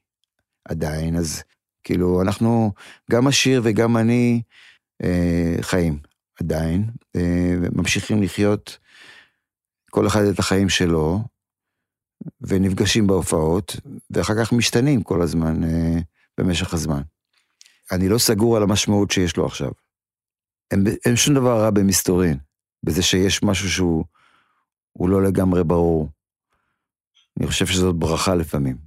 עדיין, 0.64 1.16
אז 1.16 1.42
כאילו, 1.84 2.22
אנחנו, 2.22 2.72
גם 3.10 3.26
השיר 3.26 3.60
וגם 3.64 3.96
אני 3.96 4.42
אה, 5.04 5.54
חיים 5.60 5.98
עדיין, 6.40 6.90
אה, 7.16 7.54
ממשיכים 7.72 8.22
לחיות 8.22 8.78
כל 9.96 10.06
אחד 10.06 10.20
את 10.34 10.38
החיים 10.38 10.68
שלו, 10.68 11.20
ונפגשים 12.40 13.06
בהופעות, 13.06 13.76
ואחר 14.10 14.34
כך 14.40 14.52
משתנים 14.52 15.02
כל 15.02 15.22
הזמן, 15.22 15.64
אה, 15.64 15.98
במשך 16.38 16.74
הזמן. 16.74 17.02
אני 17.92 18.08
לא 18.08 18.18
סגור 18.18 18.56
על 18.56 18.62
המשמעות 18.62 19.10
שיש 19.10 19.36
לו 19.36 19.46
עכשיו. 19.46 19.70
אין, 20.70 20.84
אין 21.04 21.16
שום 21.16 21.34
דבר 21.34 21.60
רע 21.60 21.70
במסתורין, 21.70 22.38
בזה 22.82 23.02
שיש 23.02 23.42
משהו 23.42 23.70
שהוא 23.70 24.04
הוא 24.92 25.08
לא 25.08 25.22
לגמרי 25.22 25.64
ברור. 25.64 26.08
אני 27.38 27.46
חושב 27.46 27.66
שזאת 27.66 27.96
ברכה 27.96 28.34
לפעמים. 28.34 28.85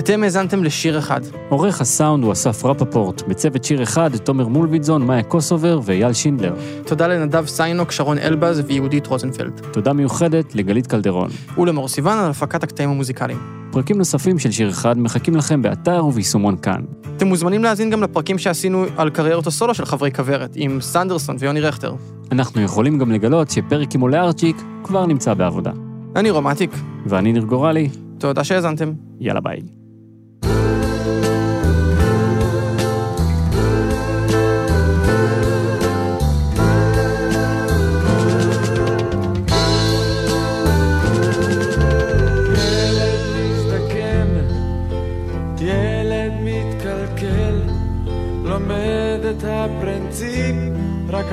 אתם 0.00 0.22
האזנתם 0.22 0.64
לשיר 0.64 0.98
אחד. 0.98 1.20
עורך 1.48 1.80
הסאונד 1.80 2.24
הוא 2.24 2.32
אסף 2.32 2.64
רפפורט, 2.64 3.22
בצוות 3.28 3.64
שיר 3.64 3.82
אחד, 3.82 4.16
תומר 4.16 4.48
מולביטזון, 4.48 5.06
מאיה 5.06 5.22
קוסובר 5.22 5.80
ואייל 5.84 6.12
שינדלר. 6.12 6.54
תודה 6.86 7.06
לנדב 7.06 7.46
סיינוק, 7.46 7.92
שרון 7.92 8.18
אלבז 8.18 8.62
ויהודית 8.66 9.06
רוזנפלד. 9.06 9.60
תודה 9.72 9.92
מיוחדת 9.92 10.54
לגלית 10.54 10.86
קלדרון. 10.86 11.30
ולמור 11.58 11.88
סיוון 11.88 12.18
על 12.18 12.30
הפקת 12.30 12.62
הקטעים 12.62 12.90
המוזיקליים. 12.90 13.38
פרקים 13.72 13.98
נוספים 13.98 14.38
של 14.38 14.50
שיר 14.50 14.70
אחד 14.70 14.98
מחכים 14.98 15.36
לכם 15.36 15.62
באתר 15.62 16.04
וביישומון 16.06 16.56
כאן. 16.56 16.82
אתם 17.16 17.26
מוזמנים 17.26 17.64
להאזין 17.64 17.90
גם 17.90 18.02
לפרקים 18.02 18.38
שעשינו 18.38 18.84
על 18.96 19.10
קריירות 19.10 19.46
הסולו 19.46 19.74
של 19.74 19.84
חברי 19.84 20.12
כוורת, 20.12 20.50
עם 20.54 20.80
סנדרסון 20.80 21.36
ויוני 21.38 21.60
רכטר. 21.60 21.94
אנחנו 22.32 22.60
יכולים 22.60 22.98
גם 22.98 23.12
לגלות 23.12 23.50
שפרק 23.50 23.94
עם 23.94 24.00
עולה 24.00 24.20
ארצ'יק 24.20 24.56
כבר 24.84 25.06
נמצא 25.06 25.34
בעבודה. 25.34 25.70
אני 26.16 26.30
רומטיק. 26.30 26.70
ואני 27.06 27.32
ניר 27.32 27.42
גורלי. 27.42 27.88
תודה 28.18 28.44
שהאזנתם. 28.44 28.92
יאללה 29.20 29.40
ביי. 29.40 29.79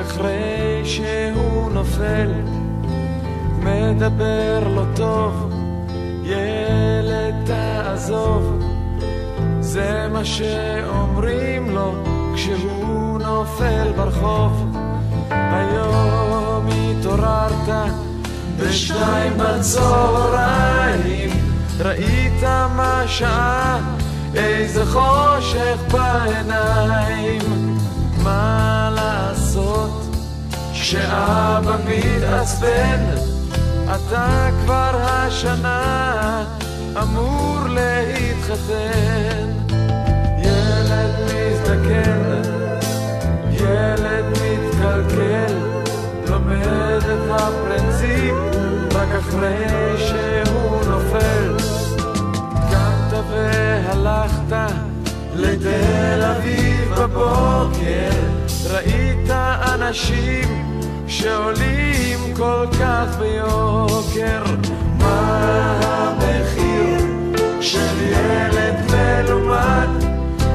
אחרי 0.08 0.82
שהוא 0.84 1.72
נופל, 1.72 2.32
מדבר 3.60 4.67
לא 4.76 4.84
טוב, 4.96 5.54
ילד 6.24 7.36
תעזוב, 7.46 8.60
זה 9.60 10.08
מה 10.12 10.26
שאומרים 10.26 11.70
לו 11.70 11.93
כשהוא 12.36 13.20
נופל 13.20 13.91
ברחוב. 13.96 14.78
היום 15.30 16.67
התעוררת 16.67 17.91
בשתיים 18.60 19.34
בצהריים, 19.38 21.30
ראית 21.80 22.43
מה 22.76 23.04
שעה, 23.08 23.80
איזה 24.36 24.86
חושך 24.86 25.78
בעיניים. 25.91 27.67
מה 28.24 28.89
לעשות 28.96 29.26
שאבא 30.74 31.78
מתעצבן, 31.86 33.06
אתה 33.86 34.50
כבר 34.63 34.91
השנה 34.93 36.43
אמור 37.02 37.60
להתחתן. 37.70 39.48
ילד 40.38 41.15
מזדקן, 41.26 42.41
ילד 43.52 44.26
מתקלקל, 44.32 45.54
לומד 46.30 47.04
את 47.04 47.30
הפרינציפ 47.30 48.36
רק 48.93 49.08
אחרי 49.20 49.98
שהוא 49.98 50.82
נופל. 50.88 51.58
קמת 52.72 53.20
והלכת 53.30 54.74
לתל 55.36 56.24
אביב 56.24 56.93
בבוקר, 56.98 58.10
ראית 58.72 59.26
אנשים 59.77 60.81
שעולים 61.07 62.19
כל 62.37 62.65
כך 62.79 63.17
ביוקר. 63.19 64.43
מה 64.97 65.79
המחיר 65.81 66.99
של 67.61 68.01
ילד 68.01 68.75
מלומד 68.91 69.87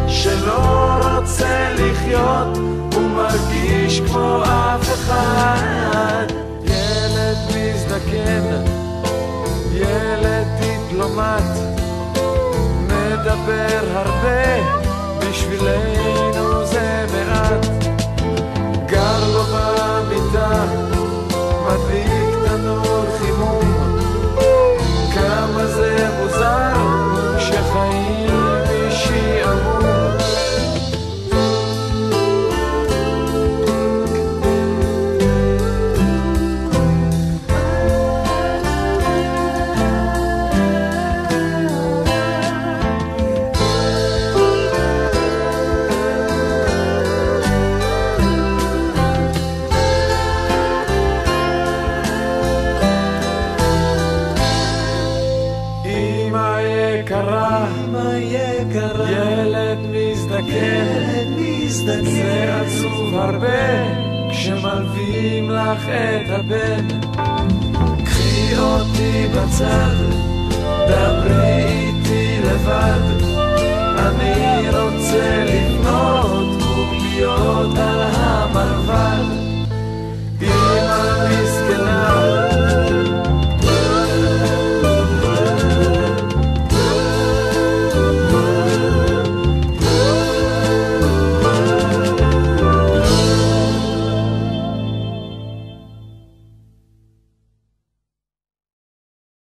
שלא 0.08 0.98
רוצה 1.16 1.74
לחיות 1.78 2.58
ומרגיש 2.96 4.00
כמו 4.00 4.42
אף 4.44 4.94
אחד? 4.94 6.26
ילד 6.64 7.38
מזדקן, 7.48 8.64
ילד 9.72 10.46
דיפלומט, 10.60 11.58
מדבר 12.86 13.80
הרבה, 13.92 14.81
את 65.88 66.30
הבן. 66.30 66.86
קחי 68.04 68.56
אותי 68.58 69.26
בצד, 69.34 70.31